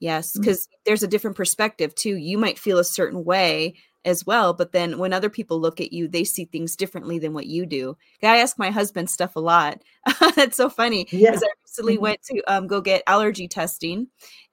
yes 0.00 0.36
because 0.36 0.64
mm-hmm. 0.66 0.74
there's 0.86 1.02
a 1.02 1.08
different 1.08 1.36
perspective 1.36 1.94
too 1.94 2.16
you 2.16 2.38
might 2.38 2.58
feel 2.58 2.78
a 2.78 2.84
certain 2.84 3.24
way 3.24 3.74
as 4.04 4.26
well. 4.26 4.52
But 4.52 4.72
then 4.72 4.98
when 4.98 5.12
other 5.12 5.30
people 5.30 5.60
look 5.60 5.80
at 5.80 5.92
you, 5.92 6.08
they 6.08 6.24
see 6.24 6.44
things 6.44 6.76
differently 6.76 7.18
than 7.18 7.32
what 7.32 7.46
you 7.46 7.66
do. 7.66 7.96
I 8.22 8.38
ask 8.38 8.58
my 8.58 8.70
husband 8.70 9.10
stuff 9.10 9.36
a 9.36 9.40
lot. 9.40 9.82
That's 10.36 10.56
so 10.56 10.68
funny 10.68 11.04
because 11.04 11.20
yeah. 11.20 11.30
I 11.30 11.52
recently 11.64 11.94
mm-hmm. 11.94 12.02
went 12.02 12.22
to 12.24 12.42
um, 12.46 12.66
go 12.66 12.80
get 12.80 13.02
allergy 13.06 13.48
testing. 13.48 14.08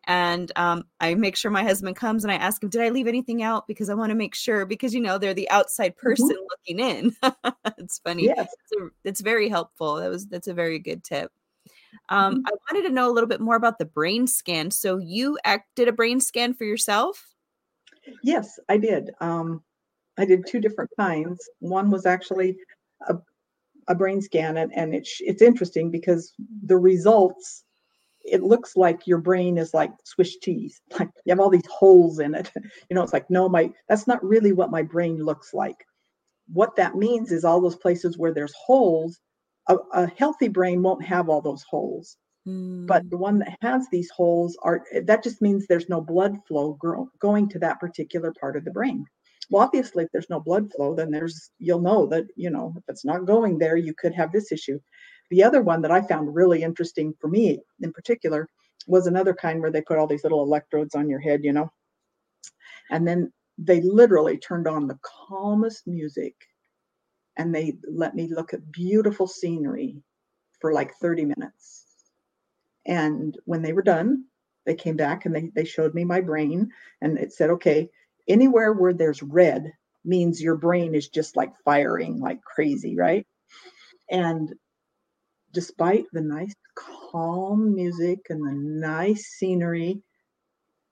And 0.07 0.51
um, 0.55 0.85
I 0.99 1.13
make 1.13 1.35
sure 1.35 1.51
my 1.51 1.63
husband 1.63 1.95
comes 1.95 2.23
and 2.23 2.31
I 2.31 2.35
ask 2.35 2.61
him, 2.61 2.69
Did 2.69 2.81
I 2.81 2.89
leave 2.89 3.07
anything 3.07 3.43
out? 3.43 3.67
Because 3.67 3.89
I 3.89 3.93
want 3.93 4.09
to 4.09 4.15
make 4.15 4.33
sure, 4.33 4.65
because 4.65 4.93
you 4.93 4.99
know, 4.99 5.17
they're 5.17 5.33
the 5.33 5.49
outside 5.49 5.95
mm-hmm. 5.95 6.07
person 6.07 6.29
mm-hmm. 6.29 6.75
looking 6.75 7.13
in. 7.23 7.55
it's 7.77 7.99
funny. 7.99 8.25
Yes. 8.25 8.47
It's, 8.63 8.81
a, 8.81 8.87
it's, 9.03 9.21
very 9.21 9.47
helpful. 9.47 9.95
That 9.95 10.09
was 10.09 10.27
that's 10.27 10.47
a 10.47 10.53
very 10.53 10.79
good 10.79 11.03
tip. 11.03 11.31
Um, 12.09 12.35
mm-hmm. 12.35 12.47
I 12.47 12.51
wanted 12.73 12.87
to 12.87 12.93
know 12.93 13.09
a 13.09 13.13
little 13.13 13.29
bit 13.29 13.41
more 13.41 13.55
about 13.55 13.77
the 13.77 13.85
brain 13.85 14.25
scan. 14.25 14.71
So 14.71 14.97
you 14.97 15.37
act, 15.43 15.67
did 15.75 15.87
a 15.87 15.93
brain 15.93 16.19
scan 16.19 16.53
for 16.53 16.65
yourself? 16.65 17.31
Yes, 18.23 18.59
I 18.69 18.77
did. 18.77 19.11
Um, 19.19 19.63
I 20.17 20.25
did 20.25 20.45
two 20.45 20.59
different 20.59 20.89
kinds. 20.97 21.49
One 21.59 21.89
was 21.89 22.05
actually 22.05 22.57
a, 23.07 23.15
a 23.87 23.95
brain 23.95 24.21
scan, 24.21 24.57
and, 24.57 24.71
and 24.75 24.93
it's 24.93 25.17
it's 25.21 25.41
interesting 25.41 25.91
because 25.91 26.33
the 26.63 26.77
results 26.77 27.63
it 28.23 28.43
looks 28.43 28.77
like 28.77 29.07
your 29.07 29.17
brain 29.17 29.57
is 29.57 29.73
like 29.73 29.91
Swiss 30.03 30.37
cheese, 30.37 30.81
like 30.99 31.09
you 31.25 31.31
have 31.31 31.39
all 31.39 31.49
these 31.49 31.67
holes 31.67 32.19
in 32.19 32.35
it. 32.35 32.51
You 32.89 32.95
know, 32.95 33.03
it's 33.03 33.13
like 33.13 33.29
no, 33.29 33.49
my 33.49 33.71
that's 33.87 34.07
not 34.07 34.23
really 34.23 34.51
what 34.51 34.71
my 34.71 34.83
brain 34.83 35.23
looks 35.23 35.53
like. 35.53 35.85
What 36.51 36.75
that 36.75 36.95
means 36.95 37.31
is 37.31 37.45
all 37.45 37.61
those 37.61 37.77
places 37.77 38.17
where 38.17 38.33
there's 38.33 38.53
holes, 38.53 39.19
a, 39.69 39.77
a 39.93 40.07
healthy 40.07 40.49
brain 40.49 40.83
won't 40.83 41.03
have 41.03 41.29
all 41.29 41.41
those 41.41 41.63
holes. 41.63 42.17
But 42.43 43.07
the 43.09 43.17
mm. 43.17 43.19
one 43.19 43.39
that 43.39 43.57
has 43.61 43.87
these 43.91 44.09
holes 44.09 44.57
are 44.63 44.83
that 45.03 45.23
just 45.23 45.41
means 45.41 45.67
there's 45.67 45.89
no 45.89 46.01
blood 46.01 46.37
flow 46.47 46.77
going 47.19 47.49
to 47.49 47.59
that 47.59 47.79
particular 47.79 48.33
part 48.39 48.55
of 48.55 48.65
the 48.65 48.71
brain. 48.71 49.05
Well, 49.51 49.63
obviously, 49.63 50.05
if 50.05 50.11
there's 50.11 50.29
no 50.29 50.39
blood 50.39 50.71
flow, 50.75 50.95
then 50.95 51.11
there's 51.11 51.51
you'll 51.59 51.81
know 51.81 52.07
that 52.07 52.25
you 52.35 52.49
know 52.49 52.73
if 52.77 52.83
it's 52.87 53.05
not 53.05 53.25
going 53.25 53.59
there, 53.59 53.77
you 53.77 53.93
could 53.93 54.15
have 54.15 54.31
this 54.31 54.51
issue. 54.51 54.79
The 55.29 55.43
other 55.43 55.61
one 55.61 55.83
that 55.83 55.91
I 55.91 56.01
found 56.01 56.33
really 56.33 56.63
interesting 56.63 57.13
for 57.21 57.27
me 57.27 57.59
in 57.81 57.93
particular 57.93 58.47
was 58.87 59.05
another 59.05 59.35
kind 59.35 59.61
where 59.61 59.71
they 59.71 59.81
put 59.81 59.99
all 59.99 60.07
these 60.07 60.23
little 60.23 60.43
electrodes 60.43 60.95
on 60.95 61.09
your 61.09 61.19
head, 61.19 61.41
you 61.43 61.53
know, 61.53 61.71
and 62.89 63.07
then 63.07 63.31
they 63.59 63.81
literally 63.81 64.37
turned 64.37 64.67
on 64.67 64.87
the 64.87 64.97
calmest 65.03 65.85
music 65.85 66.33
and 67.37 67.53
they 67.53 67.77
let 67.87 68.15
me 68.15 68.27
look 68.27 68.53
at 68.53 68.71
beautiful 68.71 69.27
scenery 69.27 70.01
for 70.59 70.73
like 70.73 70.95
30 70.95 71.25
minutes 71.25 71.80
and 72.85 73.37
when 73.45 73.61
they 73.61 73.73
were 73.73 73.81
done, 73.81 74.25
they 74.65 74.75
came 74.75 74.95
back 74.95 75.25
and 75.25 75.35
they, 75.35 75.51
they 75.55 75.65
showed 75.65 75.93
me 75.93 76.05
my 76.05 76.21
brain 76.21 76.69
and 77.01 77.17
it 77.17 77.33
said, 77.33 77.49
okay, 77.49 77.89
anywhere 78.27 78.73
where 78.73 78.93
there's 78.93 79.23
red 79.23 79.71
means 80.05 80.41
your 80.41 80.55
brain 80.55 80.95
is 80.95 81.09
just 81.09 81.35
like 81.35 81.51
firing 81.63 82.19
like 82.19 82.41
crazy, 82.43 82.95
right? 82.95 83.25
And 84.09 84.53
despite 85.51 86.05
the 86.13 86.21
nice 86.21 86.53
calm 86.75 87.75
music 87.75 88.19
and 88.29 88.45
the 88.47 88.53
nice 88.53 89.25
scenery, 89.37 90.01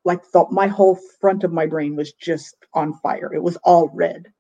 like 0.05 0.21
the, 0.31 0.45
my 0.51 0.67
whole 0.67 0.97
front 1.19 1.43
of 1.43 1.51
my 1.51 1.65
brain 1.65 1.95
was 1.95 2.13
just 2.13 2.55
on 2.73 2.93
fire. 3.01 3.33
It 3.33 3.43
was 3.43 3.57
all 3.57 3.89
red. 3.93 4.31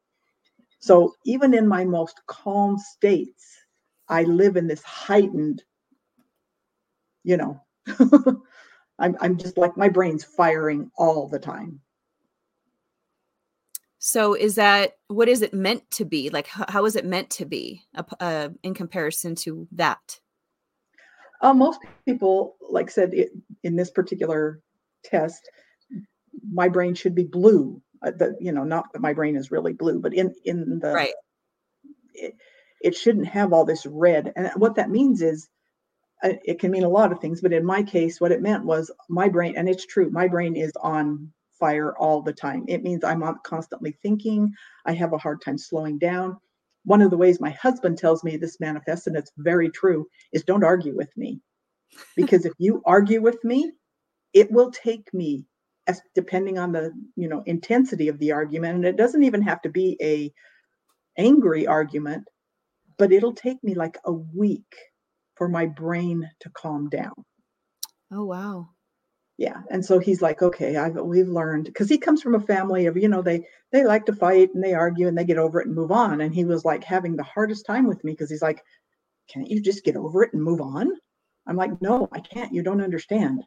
So 0.79 1.13
even 1.25 1.53
in 1.53 1.67
my 1.67 1.83
most 1.83 2.21
calm 2.27 2.77
states, 2.77 3.57
I 4.07 4.23
live 4.23 4.55
in 4.55 4.67
this 4.67 4.83
heightened 4.83 5.63
you 7.23 7.37
know 7.37 7.61
I'm, 8.99 9.15
I'm 9.21 9.37
just 9.37 9.57
like 9.57 9.77
my 9.77 9.89
brain's 9.89 10.23
firing 10.23 10.91
all 10.97 11.27
the 11.27 11.39
time. 11.39 11.79
So 13.97 14.33
is 14.33 14.55
that 14.55 14.93
what 15.07 15.27
is 15.27 15.41
it 15.41 15.53
meant 15.53 15.89
to 15.91 16.05
be? 16.05 16.29
Like 16.29 16.47
how, 16.47 16.65
how 16.69 16.85
is 16.85 16.95
it 16.95 17.05
meant 17.05 17.29
to 17.31 17.45
be 17.45 17.83
uh, 18.19 18.49
in 18.63 18.73
comparison 18.73 19.35
to 19.35 19.67
that? 19.73 20.19
Uh, 21.41 21.53
most 21.53 21.79
people 22.05 22.55
like 22.69 22.91
said 22.91 23.13
it, 23.13 23.31
in 23.63 23.75
this 23.75 23.91
particular 23.91 24.61
test 25.03 25.49
my 26.51 26.69
brain 26.69 26.93
should 26.93 27.15
be 27.15 27.23
blue. 27.23 27.81
Uh, 28.01 28.11
the, 28.11 28.37
you 28.39 28.51
know 28.51 28.63
not 28.63 28.85
that 28.93 29.01
my 29.01 29.11
brain 29.13 29.35
is 29.35 29.51
really 29.51 29.73
blue 29.73 29.99
but 29.99 30.13
in 30.13 30.33
in 30.45 30.79
the 30.79 30.93
right. 30.93 31.13
it, 32.13 32.35
it 32.81 32.95
shouldn't 32.95 33.27
have 33.27 33.51
all 33.51 33.65
this 33.65 33.85
red. 33.85 34.31
And 34.35 34.51
what 34.55 34.75
that 34.75 34.89
means 34.89 35.21
is 35.21 35.49
it 36.23 36.59
can 36.59 36.71
mean 36.71 36.83
a 36.83 36.89
lot 36.89 37.11
of 37.11 37.19
things, 37.19 37.41
but 37.41 37.53
in 37.53 37.65
my 37.65 37.81
case, 37.83 38.19
what 38.19 38.31
it 38.31 38.41
meant 38.41 38.65
was 38.65 38.91
my 39.09 39.29
brain, 39.29 39.55
and 39.57 39.69
it's 39.69 39.85
true, 39.85 40.09
my 40.09 40.27
brain 40.27 40.55
is 40.55 40.73
on 40.81 41.31
fire 41.59 41.95
all 41.97 42.21
the 42.21 42.33
time. 42.33 42.65
It 42.67 42.83
means 42.83 43.03
I'm 43.03 43.23
constantly 43.43 43.97
thinking. 44.01 44.53
I 44.85 44.93
have 44.93 45.13
a 45.13 45.17
hard 45.17 45.41
time 45.41 45.57
slowing 45.57 45.97
down. 45.97 46.37
one 46.85 47.01
of 47.01 47.11
the 47.11 47.17
ways 47.17 47.39
my 47.39 47.51
husband 47.51 47.97
tells 47.97 48.23
me 48.23 48.37
this 48.37 48.59
manifests, 48.59 49.07
and 49.07 49.15
it's 49.15 49.31
very 49.37 49.69
true, 49.69 50.07
is 50.33 50.43
don't 50.43 50.63
argue 50.63 50.95
with 50.95 51.15
me. 51.17 51.39
Because 52.15 52.45
if 52.45 52.53
you 52.57 52.81
argue 52.85 53.21
with 53.21 53.43
me, 53.43 53.71
it 54.33 54.51
will 54.51 54.71
take 54.71 55.13
me 55.13 55.45
as 55.87 56.01
depending 56.13 56.57
on 56.57 56.71
the 56.71 56.93
you 57.15 57.27
know 57.27 57.43
intensity 57.47 58.07
of 58.07 58.19
the 58.19 58.31
argument 58.31 58.75
and 58.75 58.85
it 58.85 58.95
doesn't 58.95 59.23
even 59.23 59.41
have 59.41 59.61
to 59.61 59.69
be 59.69 59.97
a 60.01 60.31
angry 61.17 61.65
argument 61.65 62.23
but 62.97 63.11
it'll 63.11 63.33
take 63.33 63.61
me 63.63 63.73
like 63.73 63.97
a 64.05 64.11
week 64.11 64.75
for 65.39 65.47
my 65.47 65.65
brain 65.65 66.29
to 66.41 66.49
calm 66.49 66.89
down. 66.89 67.13
Oh 68.11 68.25
wow. 68.25 68.69
Yeah 69.37 69.61
and 69.71 69.83
so 69.83 69.99
he's 69.99 70.21
like 70.21 70.41
okay 70.41 70.75
i've 70.75 70.97
we've 70.97 71.29
learned 71.29 71.63
because 71.63 71.87
he 71.87 71.97
comes 71.97 72.21
from 72.21 72.35
a 72.35 72.41
family 72.41 72.87
of 72.87 72.97
you 72.97 73.07
know 73.07 73.21
they 73.21 73.45
they 73.71 73.85
like 73.85 74.05
to 74.07 74.13
fight 74.13 74.49
and 74.53 74.61
they 74.61 74.73
argue 74.73 75.07
and 75.07 75.17
they 75.17 75.23
get 75.23 75.37
over 75.37 75.61
it 75.61 75.67
and 75.67 75.75
move 75.75 75.91
on. 75.91 76.19
And 76.19 76.35
he 76.35 76.43
was 76.43 76.65
like 76.65 76.83
having 76.83 77.15
the 77.15 77.23
hardest 77.23 77.65
time 77.65 77.87
with 77.87 78.03
me 78.03 78.11
because 78.11 78.29
he's 78.29 78.41
like 78.41 78.61
can't 79.29 79.49
you 79.49 79.61
just 79.61 79.85
get 79.85 79.95
over 79.95 80.23
it 80.23 80.33
and 80.33 80.43
move 80.43 80.59
on? 80.59 80.91
I'm 81.47 81.55
like 81.55 81.81
no 81.81 82.09
i 82.11 82.19
can't. 82.19 82.53
You 82.53 82.61
don't 82.61 82.83
understand. 82.83 83.45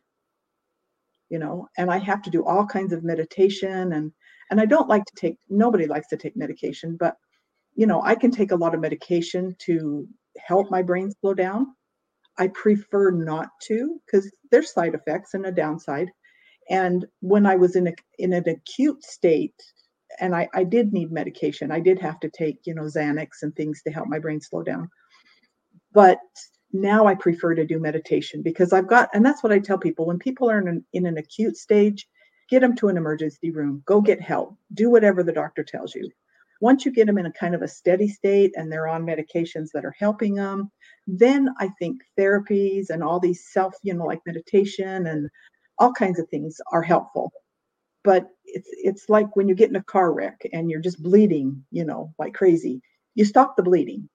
You 1.28 1.38
know 1.38 1.68
and 1.76 1.90
i 1.90 1.98
have 1.98 2.22
to 2.22 2.30
do 2.30 2.44
all 2.46 2.64
kinds 2.64 2.94
of 2.94 3.04
meditation 3.04 3.92
and 3.92 4.12
and 4.50 4.60
i 4.60 4.64
don't 4.64 4.88
like 4.88 5.04
to 5.04 5.14
take 5.14 5.36
nobody 5.50 5.86
likes 5.86 6.08
to 6.08 6.16
take 6.16 6.36
medication 6.36 6.96
but 6.98 7.16
you 7.74 7.86
know 7.86 8.00
i 8.02 8.14
can 8.14 8.30
take 8.30 8.52
a 8.52 8.56
lot 8.56 8.74
of 8.74 8.80
medication 8.80 9.54
to 9.66 10.08
help 10.38 10.70
my 10.70 10.82
brain 10.82 11.10
slow 11.20 11.34
down 11.34 11.74
i 12.42 12.48
prefer 12.48 13.10
not 13.10 13.48
to 13.62 14.00
because 14.06 14.30
there's 14.50 14.72
side 14.72 14.94
effects 14.94 15.34
and 15.34 15.46
a 15.46 15.52
downside 15.52 16.10
and 16.70 17.06
when 17.20 17.46
i 17.46 17.56
was 17.56 17.76
in 17.76 17.88
a 17.88 17.92
in 18.18 18.32
an 18.32 18.48
acute 18.48 19.02
state 19.04 19.54
and 20.20 20.36
I, 20.36 20.48
I 20.54 20.64
did 20.64 20.92
need 20.92 21.10
medication 21.10 21.72
i 21.72 21.80
did 21.80 21.98
have 22.00 22.20
to 22.20 22.30
take 22.30 22.58
you 22.64 22.74
know 22.74 22.82
xanax 22.82 23.42
and 23.42 23.54
things 23.54 23.82
to 23.82 23.92
help 23.92 24.08
my 24.08 24.18
brain 24.18 24.40
slow 24.40 24.62
down 24.62 24.88
but 25.92 26.18
now 26.72 27.06
I 27.06 27.14
prefer 27.14 27.54
to 27.54 27.66
do 27.66 27.78
meditation 27.78 28.42
because 28.42 28.72
I've 28.72 28.88
got, 28.88 29.10
and 29.12 29.24
that's 29.24 29.42
what 29.42 29.52
I 29.52 29.58
tell 29.58 29.78
people 29.78 30.06
when 30.06 30.18
people 30.18 30.50
are 30.50 30.58
in 30.60 30.68
an, 30.68 30.84
in 30.92 31.06
an 31.06 31.18
acute 31.18 31.56
stage, 31.56 32.08
get 32.48 32.60
them 32.60 32.74
to 32.76 32.88
an 32.88 32.96
emergency 32.96 33.50
room, 33.50 33.82
go 33.86 34.00
get 34.00 34.20
help, 34.20 34.56
do 34.74 34.90
whatever 34.90 35.22
the 35.22 35.32
doctor 35.32 35.62
tells 35.62 35.94
you. 35.94 36.10
Once 36.62 36.86
you 36.86 36.92
get 36.92 37.06
them 37.06 37.18
in 37.18 37.26
a 37.26 37.32
kind 37.32 37.54
of 37.54 37.60
a 37.60 37.68
steady 37.68 38.08
state 38.08 38.52
and 38.56 38.70
they're 38.70 38.88
on 38.88 39.04
medications 39.04 39.68
that 39.74 39.84
are 39.84 39.94
helping 39.98 40.34
them, 40.34 40.70
then 41.06 41.48
I 41.58 41.68
think 41.78 42.00
therapies 42.18 42.88
and 42.88 43.02
all 43.02 43.20
these 43.20 43.44
self, 43.52 43.74
you 43.82 43.92
know, 43.92 44.06
like 44.06 44.20
meditation 44.24 45.06
and 45.06 45.28
all 45.78 45.92
kinds 45.92 46.18
of 46.18 46.28
things 46.28 46.56
are 46.72 46.82
helpful. 46.82 47.32
But 48.04 48.28
it's 48.44 48.68
it's 48.72 49.08
like 49.08 49.36
when 49.36 49.48
you 49.48 49.54
get 49.54 49.70
in 49.70 49.76
a 49.76 49.84
car 49.84 50.12
wreck 50.12 50.40
and 50.52 50.70
you're 50.70 50.80
just 50.80 51.02
bleeding, 51.02 51.64
you 51.70 51.84
know, 51.84 52.14
like 52.18 52.32
crazy. 52.32 52.80
You 53.14 53.24
stop 53.24 53.56
the 53.56 53.62
bleeding 53.62 54.08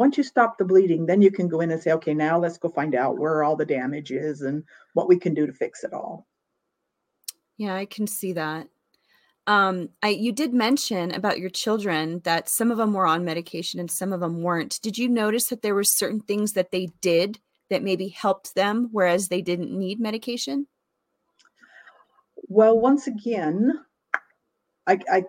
once 0.00 0.16
you 0.16 0.24
stop 0.24 0.56
the 0.56 0.64
bleeding, 0.64 1.04
then 1.04 1.20
you 1.20 1.30
can 1.30 1.46
go 1.46 1.60
in 1.60 1.70
and 1.70 1.82
say, 1.82 1.92
okay, 1.92 2.14
now 2.14 2.38
let's 2.38 2.56
go 2.56 2.70
find 2.70 2.94
out 2.94 3.18
where 3.18 3.44
all 3.44 3.54
the 3.54 3.66
damage 3.66 4.10
is 4.10 4.40
and 4.40 4.64
what 4.94 5.08
we 5.08 5.18
can 5.18 5.34
do 5.34 5.46
to 5.46 5.52
fix 5.52 5.84
it 5.84 5.92
all. 5.92 6.26
Yeah, 7.58 7.74
I 7.74 7.84
can 7.84 8.06
see 8.06 8.32
that. 8.32 8.68
Um, 9.50 9.88
I 10.00 10.10
you 10.10 10.30
did 10.30 10.54
mention 10.54 11.10
about 11.10 11.40
your 11.40 11.50
children 11.50 12.20
that 12.22 12.48
some 12.48 12.70
of 12.70 12.76
them 12.76 12.92
were 12.92 13.04
on 13.06 13.24
medication 13.24 13.80
and 13.80 13.90
some 13.90 14.12
of 14.12 14.20
them 14.20 14.42
weren't. 14.42 14.78
Did 14.80 14.96
you 14.96 15.08
notice 15.08 15.48
that 15.48 15.62
there 15.62 15.74
were 15.74 15.82
certain 15.82 16.20
things 16.20 16.52
that 16.52 16.70
they 16.70 16.90
did 17.00 17.40
that 17.68 17.82
maybe 17.82 18.08
helped 18.08 18.54
them, 18.54 18.90
whereas 18.92 19.26
they 19.26 19.42
didn't 19.42 19.76
need 19.76 19.98
medication? 19.98 20.68
Well, 22.46 22.78
once 22.78 23.08
again, 23.08 23.72
I, 24.86 25.00
I 25.10 25.24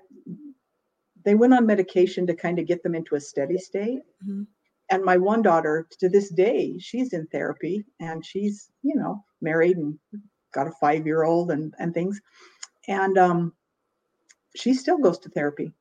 they 1.25 1.33
went 1.33 1.55
on 1.55 1.65
medication 1.65 2.27
to 2.27 2.35
kind 2.35 2.59
of 2.59 2.67
get 2.67 2.83
them 2.83 2.93
into 2.93 3.15
a 3.15 3.19
steady 3.19 3.57
state. 3.57 4.01
Mm-hmm 4.23 4.43
and 4.91 5.05
my 5.05 5.15
one 5.15 5.41
daughter 5.41 5.87
to 5.99 6.09
this 6.09 6.29
day 6.29 6.77
she's 6.77 7.13
in 7.13 7.25
therapy 7.27 7.85
and 7.99 8.25
she's 8.25 8.69
you 8.83 8.95
know 8.95 9.23
married 9.41 9.77
and 9.77 9.97
got 10.53 10.67
a 10.67 10.71
five 10.81 11.05
year 11.05 11.23
old 11.23 11.49
and 11.49 11.73
and 11.79 11.93
things 11.93 12.19
and 12.87 13.17
um 13.17 13.53
she 14.55 14.73
still 14.73 14.97
goes 14.97 15.19
to 15.19 15.29
therapy 15.29 15.73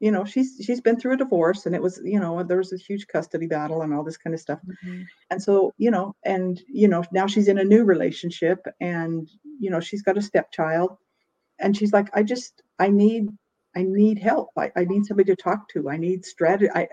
you 0.00 0.10
know 0.10 0.24
she's 0.24 0.60
she's 0.64 0.80
been 0.80 0.98
through 0.98 1.14
a 1.14 1.16
divorce 1.16 1.66
and 1.66 1.74
it 1.74 1.82
was 1.82 2.00
you 2.04 2.18
know 2.18 2.42
there 2.42 2.58
was 2.58 2.72
a 2.72 2.76
huge 2.76 3.06
custody 3.06 3.46
battle 3.46 3.82
and 3.82 3.94
all 3.94 4.04
this 4.04 4.16
kind 4.16 4.34
of 4.34 4.40
stuff 4.40 4.58
mm-hmm. 4.66 5.02
and 5.30 5.42
so 5.42 5.72
you 5.78 5.90
know 5.90 6.14
and 6.24 6.62
you 6.68 6.88
know 6.88 7.04
now 7.12 7.26
she's 7.26 7.48
in 7.48 7.58
a 7.58 7.64
new 7.64 7.84
relationship 7.84 8.66
and 8.80 9.30
you 9.60 9.70
know 9.70 9.80
she's 9.80 10.02
got 10.02 10.18
a 10.18 10.22
stepchild 10.22 10.96
and 11.60 11.76
she's 11.76 11.92
like 11.92 12.08
i 12.14 12.22
just 12.22 12.62
i 12.78 12.88
need 12.88 13.28
i 13.76 13.82
need 13.82 14.18
help 14.18 14.50
i, 14.58 14.70
I 14.76 14.84
need 14.84 15.06
somebody 15.06 15.34
to 15.34 15.42
talk 15.42 15.68
to 15.70 15.88
i 15.88 15.96
need 15.96 16.24
strategy 16.24 16.70
i 16.74 16.88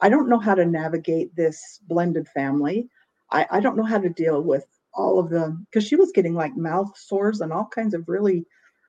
I 0.00 0.08
don't 0.08 0.28
know 0.28 0.38
how 0.38 0.54
to 0.54 0.66
navigate 0.66 1.34
this 1.34 1.80
blended 1.86 2.28
family. 2.28 2.88
I, 3.30 3.46
I 3.50 3.60
don't 3.60 3.76
know 3.76 3.84
how 3.84 3.98
to 3.98 4.08
deal 4.08 4.42
with 4.42 4.66
all 4.92 5.18
of 5.18 5.30
the 5.30 5.56
because 5.70 5.86
she 5.88 5.96
was 5.96 6.12
getting 6.12 6.34
like 6.34 6.56
mouth 6.56 6.96
sores 6.96 7.40
and 7.40 7.52
all 7.52 7.66
kinds 7.66 7.94
of 7.94 8.04
really 8.06 8.44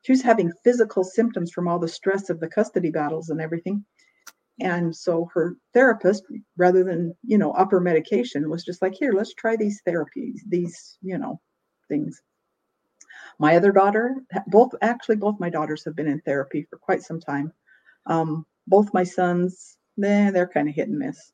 she 0.06 0.12
was 0.12 0.22
having 0.22 0.54
physical 0.63 1.04
symptoms 1.04 1.52
from 1.52 1.68
all 1.68 1.80
the 1.80 1.88
stress 1.88 2.30
of 2.30 2.39
the 2.39 2.48
custody 2.48 2.91
battles 2.91 3.30
and 3.30 3.41
everything. 3.41 3.84
And 4.60 4.96
so 4.96 5.28
her 5.34 5.56
therapist 5.74 6.24
rather 6.58 6.84
than 6.84 7.15
you 7.24 7.39
know 7.39 7.52
upper 7.54 7.80
medication 7.80 8.48
was 8.48 8.63
just 8.63 8.84
like 8.84 8.94
here 8.94 9.13
let's 9.13 9.34
try 9.34 9.56
these 9.56 9.82
therapies 9.88 10.41
these 10.48 11.00
you 11.02 11.18
know 11.18 11.41
things. 11.89 12.22
My 13.39 13.56
other 13.56 13.72
daughter 13.72 14.15
both 14.46 14.76
actually 14.84 15.15
both 15.15 15.39
my 15.39 15.50
daughters 15.50 15.84
have 15.86 15.96
been 15.96 16.08
in 16.08 16.22
therapy 16.22 16.68
for 16.70 16.78
quite 16.78 17.02
some 17.02 17.20
time. 17.20 17.52
Um, 18.06 18.46
both 18.68 18.94
my 18.94 19.04
sons 19.04 19.76
nah, 19.98 20.30
they're 20.30 20.48
kind 20.48 20.70
of 20.70 20.76
hit 20.76 20.88
and 20.88 21.00
miss. 21.00 21.32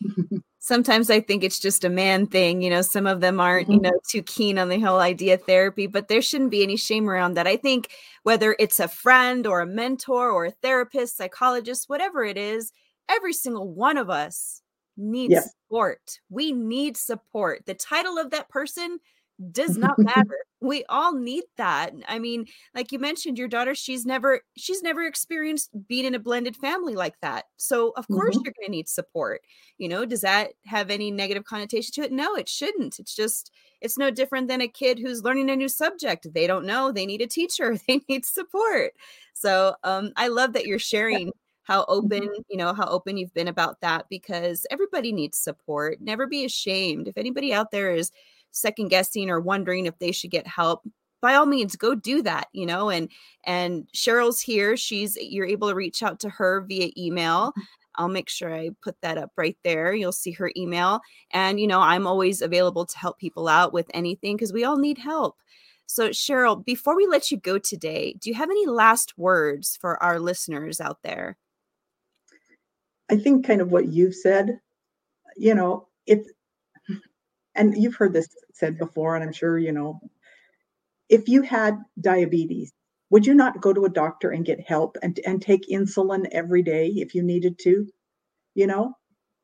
Sometimes 0.62 1.08
I 1.08 1.20
think 1.20 1.42
it's 1.42 1.58
just 1.58 1.84
a 1.84 1.88
man 1.88 2.26
thing. 2.26 2.60
You 2.60 2.68
know, 2.68 2.82
some 2.82 3.06
of 3.06 3.20
them 3.20 3.40
aren't, 3.40 3.68
mm-hmm. 3.68 3.72
you 3.72 3.80
know, 3.80 3.98
too 4.06 4.22
keen 4.22 4.58
on 4.58 4.68
the 4.68 4.78
whole 4.78 5.00
idea 5.00 5.34
of 5.34 5.42
therapy, 5.42 5.86
but 5.86 6.08
there 6.08 6.20
shouldn't 6.20 6.50
be 6.50 6.62
any 6.62 6.76
shame 6.76 7.08
around 7.08 7.34
that. 7.34 7.46
I 7.46 7.56
think 7.56 7.88
whether 8.24 8.54
it's 8.58 8.78
a 8.78 8.86
friend 8.86 9.46
or 9.46 9.60
a 9.60 9.66
mentor 9.66 10.30
or 10.30 10.44
a 10.44 10.50
therapist, 10.50 11.16
psychologist, 11.16 11.88
whatever 11.88 12.24
it 12.24 12.36
is, 12.36 12.72
every 13.08 13.32
single 13.32 13.72
one 13.72 13.96
of 13.96 14.10
us 14.10 14.60
needs 14.98 15.34
support. 15.42 16.20
We 16.28 16.52
need 16.52 16.96
support. 16.96 17.64
The 17.64 17.74
title 17.74 18.18
of 18.18 18.30
that 18.30 18.50
person 18.50 18.98
does 19.52 19.76
not 19.76 19.98
matter. 19.98 20.44
we 20.60 20.84
all 20.88 21.14
need 21.14 21.44
that. 21.56 21.92
I 22.08 22.18
mean, 22.18 22.46
like 22.74 22.92
you 22.92 22.98
mentioned, 22.98 23.38
your 23.38 23.48
daughter, 23.48 23.74
she's 23.74 24.04
never 24.04 24.40
she's 24.56 24.82
never 24.82 25.04
experienced 25.04 25.70
being 25.88 26.04
in 26.04 26.14
a 26.14 26.18
blended 26.18 26.56
family 26.56 26.94
like 26.94 27.14
that. 27.22 27.46
So 27.56 27.92
of 27.96 28.06
course 28.08 28.36
mm-hmm. 28.36 28.44
you're 28.44 28.54
gonna 28.60 28.70
need 28.70 28.88
support. 28.88 29.40
You 29.78 29.88
know, 29.88 30.04
does 30.04 30.20
that 30.20 30.52
have 30.66 30.90
any 30.90 31.10
negative 31.10 31.44
connotation 31.44 31.92
to 31.94 32.02
it? 32.02 32.12
No, 32.12 32.34
it 32.34 32.48
shouldn't. 32.48 32.98
It's 32.98 33.14
just 33.14 33.50
it's 33.80 33.96
no 33.96 34.10
different 34.10 34.48
than 34.48 34.60
a 34.60 34.68
kid 34.68 34.98
who's 34.98 35.24
learning 35.24 35.50
a 35.50 35.56
new 35.56 35.68
subject. 35.68 36.26
They 36.34 36.46
don't 36.46 36.66
know, 36.66 36.92
they 36.92 37.06
need 37.06 37.22
a 37.22 37.26
teacher, 37.26 37.78
they 37.88 38.00
need 38.08 38.24
support. 38.24 38.92
So 39.32 39.74
um 39.84 40.12
I 40.16 40.28
love 40.28 40.52
that 40.52 40.66
you're 40.66 40.78
sharing 40.78 41.32
how 41.62 41.84
open 41.88 42.22
mm-hmm. 42.22 42.42
you 42.48 42.56
know 42.56 42.74
how 42.74 42.86
open 42.88 43.16
you've 43.16 43.34
been 43.34 43.48
about 43.48 43.80
that 43.80 44.06
because 44.10 44.66
everybody 44.70 45.12
needs 45.12 45.38
support 45.38 46.00
never 46.00 46.26
be 46.26 46.44
ashamed 46.44 47.06
if 47.06 47.16
anybody 47.16 47.52
out 47.52 47.70
there 47.70 47.94
is 47.94 48.10
second 48.50 48.88
guessing 48.88 49.30
or 49.30 49.40
wondering 49.40 49.86
if 49.86 49.98
they 49.98 50.12
should 50.12 50.30
get 50.30 50.46
help 50.46 50.82
by 51.20 51.34
all 51.34 51.46
means 51.46 51.76
go 51.76 51.94
do 51.94 52.22
that 52.22 52.48
you 52.52 52.66
know 52.66 52.90
and 52.90 53.08
and 53.44 53.86
cheryl's 53.94 54.40
here 54.40 54.76
she's 54.76 55.16
you're 55.20 55.46
able 55.46 55.68
to 55.68 55.74
reach 55.74 56.02
out 56.02 56.18
to 56.20 56.28
her 56.28 56.62
via 56.62 56.90
email 56.96 57.50
mm-hmm. 57.50 57.60
I'll 57.96 58.08
make 58.08 58.28
sure 58.28 58.54
I 58.54 58.70
put 58.82 58.96
that 59.02 59.18
up 59.18 59.32
right 59.36 59.58
there. 59.64 59.92
You'll 59.92 60.12
see 60.12 60.32
her 60.32 60.50
email. 60.56 61.00
And, 61.32 61.60
you 61.60 61.66
know, 61.66 61.80
I'm 61.80 62.06
always 62.06 62.40
available 62.40 62.86
to 62.86 62.98
help 62.98 63.18
people 63.18 63.48
out 63.48 63.72
with 63.72 63.90
anything 63.92 64.36
because 64.36 64.52
we 64.52 64.64
all 64.64 64.78
need 64.78 64.96
help. 64.98 65.36
So, 65.86 66.10
Cheryl, 66.10 66.64
before 66.64 66.96
we 66.96 67.06
let 67.06 67.30
you 67.30 67.36
go 67.36 67.58
today, 67.58 68.14
do 68.20 68.30
you 68.30 68.36
have 68.36 68.48
any 68.48 68.66
last 68.66 69.18
words 69.18 69.76
for 69.80 70.00
our 70.02 70.20
listeners 70.20 70.80
out 70.80 70.98
there? 71.02 71.36
I 73.10 73.16
think 73.16 73.44
kind 73.44 73.60
of 73.60 73.72
what 73.72 73.88
you've 73.88 74.14
said, 74.14 74.60
you 75.36 75.54
know, 75.54 75.88
if 76.06 76.26
and 77.54 77.76
you've 77.76 77.96
heard 77.96 78.12
this 78.12 78.28
said 78.52 78.78
before, 78.78 79.14
and 79.16 79.24
I'm 79.24 79.32
sure 79.32 79.58
you 79.58 79.72
know, 79.72 80.00
if 81.08 81.28
you 81.28 81.42
had 81.42 81.78
diabetes, 82.00 82.72
would 83.10 83.26
you 83.26 83.34
not 83.34 83.60
go 83.60 83.72
to 83.72 83.84
a 83.84 83.90
doctor 83.90 84.30
and 84.30 84.44
get 84.44 84.60
help 84.60 84.96
and, 85.02 85.18
and 85.26 85.42
take 85.42 85.68
insulin 85.68 86.28
every 86.30 86.62
day 86.62 86.88
if 86.88 87.14
you 87.14 87.22
needed 87.22 87.58
to? 87.60 87.86
You 88.54 88.66
know, 88.66 88.94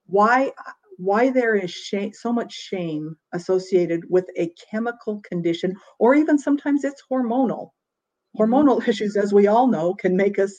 why 0.07 0.53
why 0.99 1.31
there 1.31 1.55
is 1.55 1.71
shame, 1.71 2.13
so 2.15 2.33
much 2.33 2.53
shame 2.53 3.17
associated 3.35 4.05
with 4.09 4.27
a 4.37 4.53
chemical 4.71 5.21
condition, 5.23 5.77
or 5.99 6.15
even 6.15 6.39
sometimes 6.39 6.85
it's 6.85 7.03
hormonal. 7.11 7.71
Mm-hmm. 8.39 8.43
Hormonal 8.43 8.89
issues, 8.89 9.17
as 9.17 9.35
we 9.35 9.47
all 9.47 9.67
know, 9.67 9.95
can 9.95 10.17
make 10.17 10.39
us 10.39 10.55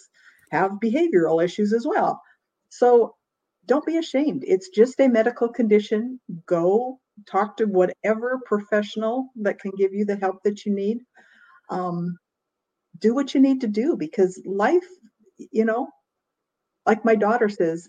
have 0.51 0.71
behavioral 0.83 1.43
issues 1.43 1.73
as 1.73 1.85
well. 1.87 2.21
So 2.69 3.15
don't 3.65 3.85
be 3.85 3.97
ashamed. 3.97 4.43
It's 4.45 4.69
just 4.69 4.99
a 4.99 5.07
medical 5.07 5.49
condition. 5.49 6.19
Go 6.45 6.99
talk 7.25 7.57
to 7.57 7.65
whatever 7.65 8.39
professional 8.45 9.29
that 9.37 9.59
can 9.59 9.71
give 9.77 9.93
you 9.93 10.05
the 10.05 10.17
help 10.17 10.37
that 10.43 10.65
you 10.65 10.73
need. 10.73 10.99
Um, 11.69 12.17
do 12.99 13.13
what 13.13 13.33
you 13.33 13.41
need 13.41 13.61
to 13.61 13.67
do 13.67 13.95
because 13.95 14.41
life, 14.45 14.87
you 15.51 15.65
know, 15.65 15.87
like 16.85 17.05
my 17.05 17.15
daughter 17.15 17.49
says, 17.49 17.87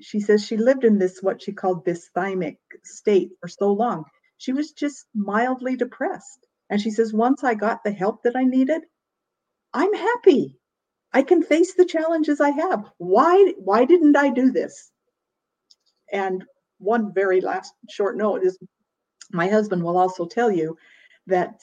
she 0.00 0.20
says 0.20 0.44
she 0.44 0.56
lived 0.56 0.84
in 0.84 0.98
this 0.98 1.18
what 1.22 1.42
she 1.42 1.52
called 1.52 1.84
dysthymic 1.84 2.56
state 2.84 3.30
for 3.40 3.48
so 3.48 3.72
long. 3.72 4.04
She 4.38 4.52
was 4.52 4.72
just 4.72 5.06
mildly 5.14 5.76
depressed. 5.76 6.46
And 6.70 6.80
she 6.80 6.90
says, 6.90 7.12
once 7.12 7.44
I 7.44 7.54
got 7.54 7.84
the 7.84 7.92
help 7.92 8.22
that 8.24 8.36
I 8.36 8.44
needed, 8.44 8.82
I'm 9.72 9.92
happy. 9.94 10.56
I 11.12 11.22
can 11.22 11.42
face 11.42 11.74
the 11.74 11.84
challenges 11.86 12.40
I 12.40 12.50
have. 12.50 12.84
Why 12.98 13.54
why 13.58 13.84
didn't 13.84 14.16
I 14.16 14.30
do 14.30 14.50
this? 14.50 14.90
And 16.12 16.44
one 16.78 17.12
very 17.12 17.40
last 17.40 17.74
short 17.88 18.16
note 18.16 18.42
is 18.42 18.58
my 19.32 19.48
husband 19.48 19.82
will 19.82 19.98
also 19.98 20.26
tell 20.26 20.50
you 20.50 20.76
that 21.26 21.62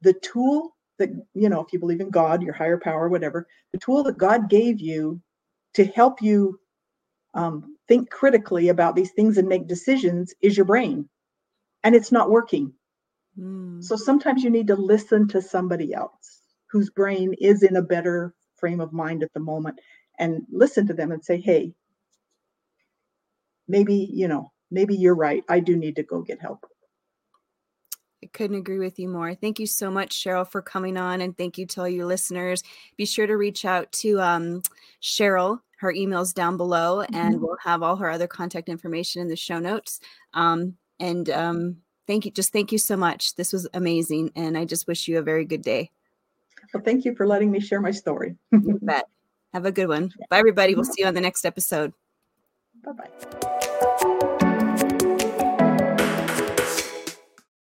the 0.00 0.14
tool 0.14 0.74
that 0.98 1.10
you 1.34 1.48
know 1.48 1.60
if 1.60 1.72
you 1.72 1.78
believe 1.78 2.00
in 2.00 2.10
God, 2.10 2.42
your 2.42 2.54
higher 2.54 2.78
power, 2.78 3.08
whatever, 3.08 3.46
the 3.72 3.78
tool 3.78 4.02
that 4.04 4.18
God 4.18 4.48
gave 4.48 4.80
you 4.80 5.20
to 5.74 5.84
help 5.84 6.22
you 6.22 6.58
um, 7.34 7.76
think 7.86 8.10
critically 8.10 8.68
about 8.68 8.96
these 8.96 9.12
things 9.12 9.38
and 9.38 9.48
make 9.48 9.68
decisions 9.68 10.34
is 10.40 10.56
your 10.56 10.66
brain, 10.66 11.08
and 11.84 11.94
it's 11.94 12.12
not 12.12 12.30
working. 12.30 12.72
Mm. 13.38 13.82
So 13.82 13.96
sometimes 13.96 14.42
you 14.42 14.50
need 14.50 14.66
to 14.68 14.76
listen 14.76 15.28
to 15.28 15.42
somebody 15.42 15.94
else 15.94 16.40
whose 16.70 16.90
brain 16.90 17.34
is 17.40 17.62
in 17.62 17.76
a 17.76 17.82
better 17.82 18.34
frame 18.56 18.80
of 18.80 18.92
mind 18.92 19.22
at 19.22 19.32
the 19.34 19.40
moment 19.40 19.78
and 20.18 20.42
listen 20.50 20.86
to 20.86 20.94
them 20.94 21.12
and 21.12 21.24
say, 21.24 21.40
hey, 21.40 21.72
maybe, 23.68 24.08
you 24.12 24.28
know, 24.28 24.52
maybe 24.70 24.94
you're 24.94 25.14
right. 25.14 25.44
I 25.48 25.60
do 25.60 25.76
need 25.76 25.96
to 25.96 26.02
go 26.02 26.22
get 26.22 26.40
help. 26.40 26.66
I 28.22 28.26
couldn't 28.32 28.56
agree 28.56 28.78
with 28.78 28.98
you 28.98 29.08
more. 29.08 29.34
Thank 29.34 29.60
you 29.60 29.66
so 29.66 29.90
much, 29.90 30.10
Cheryl, 30.10 30.50
for 30.50 30.60
coming 30.60 30.96
on. 30.96 31.20
And 31.20 31.36
thank 31.36 31.56
you 31.56 31.66
to 31.66 31.82
all 31.82 31.88
your 31.88 32.06
listeners. 32.06 32.64
Be 32.96 33.06
sure 33.06 33.26
to 33.26 33.36
reach 33.36 33.64
out 33.64 33.92
to 33.92 34.20
um, 34.20 34.62
Cheryl. 35.00 35.60
Her 35.78 35.92
email's 35.92 36.32
down 36.32 36.56
below, 36.56 36.98
mm-hmm. 36.98 37.14
and 37.14 37.40
we'll 37.40 37.56
have 37.62 37.84
all 37.84 37.94
her 37.96 38.10
other 38.10 38.26
contact 38.26 38.68
information 38.68 39.22
in 39.22 39.28
the 39.28 39.36
show 39.36 39.60
notes. 39.60 40.00
Um, 40.34 40.76
and 40.98 41.30
um, 41.30 41.76
thank 42.08 42.24
you. 42.24 42.32
Just 42.32 42.52
thank 42.52 42.72
you 42.72 42.78
so 42.78 42.96
much. 42.96 43.36
This 43.36 43.52
was 43.52 43.68
amazing. 43.74 44.32
And 44.34 44.58
I 44.58 44.64
just 44.64 44.88
wish 44.88 45.06
you 45.06 45.18
a 45.18 45.22
very 45.22 45.44
good 45.44 45.62
day. 45.62 45.92
Well, 46.74 46.82
thank 46.82 47.04
you 47.04 47.14
for 47.14 47.26
letting 47.26 47.52
me 47.52 47.60
share 47.60 47.80
my 47.80 47.92
story. 47.92 48.34
you 48.50 48.78
bet. 48.82 49.04
Have 49.54 49.64
a 49.64 49.72
good 49.72 49.88
one. 49.88 50.12
Bye, 50.28 50.38
everybody. 50.38 50.74
We'll 50.74 50.84
see 50.84 51.02
you 51.02 51.06
on 51.06 51.14
the 51.14 51.20
next 51.20 51.46
episode. 51.46 51.94
Bye 52.84 52.92
bye. 52.92 53.57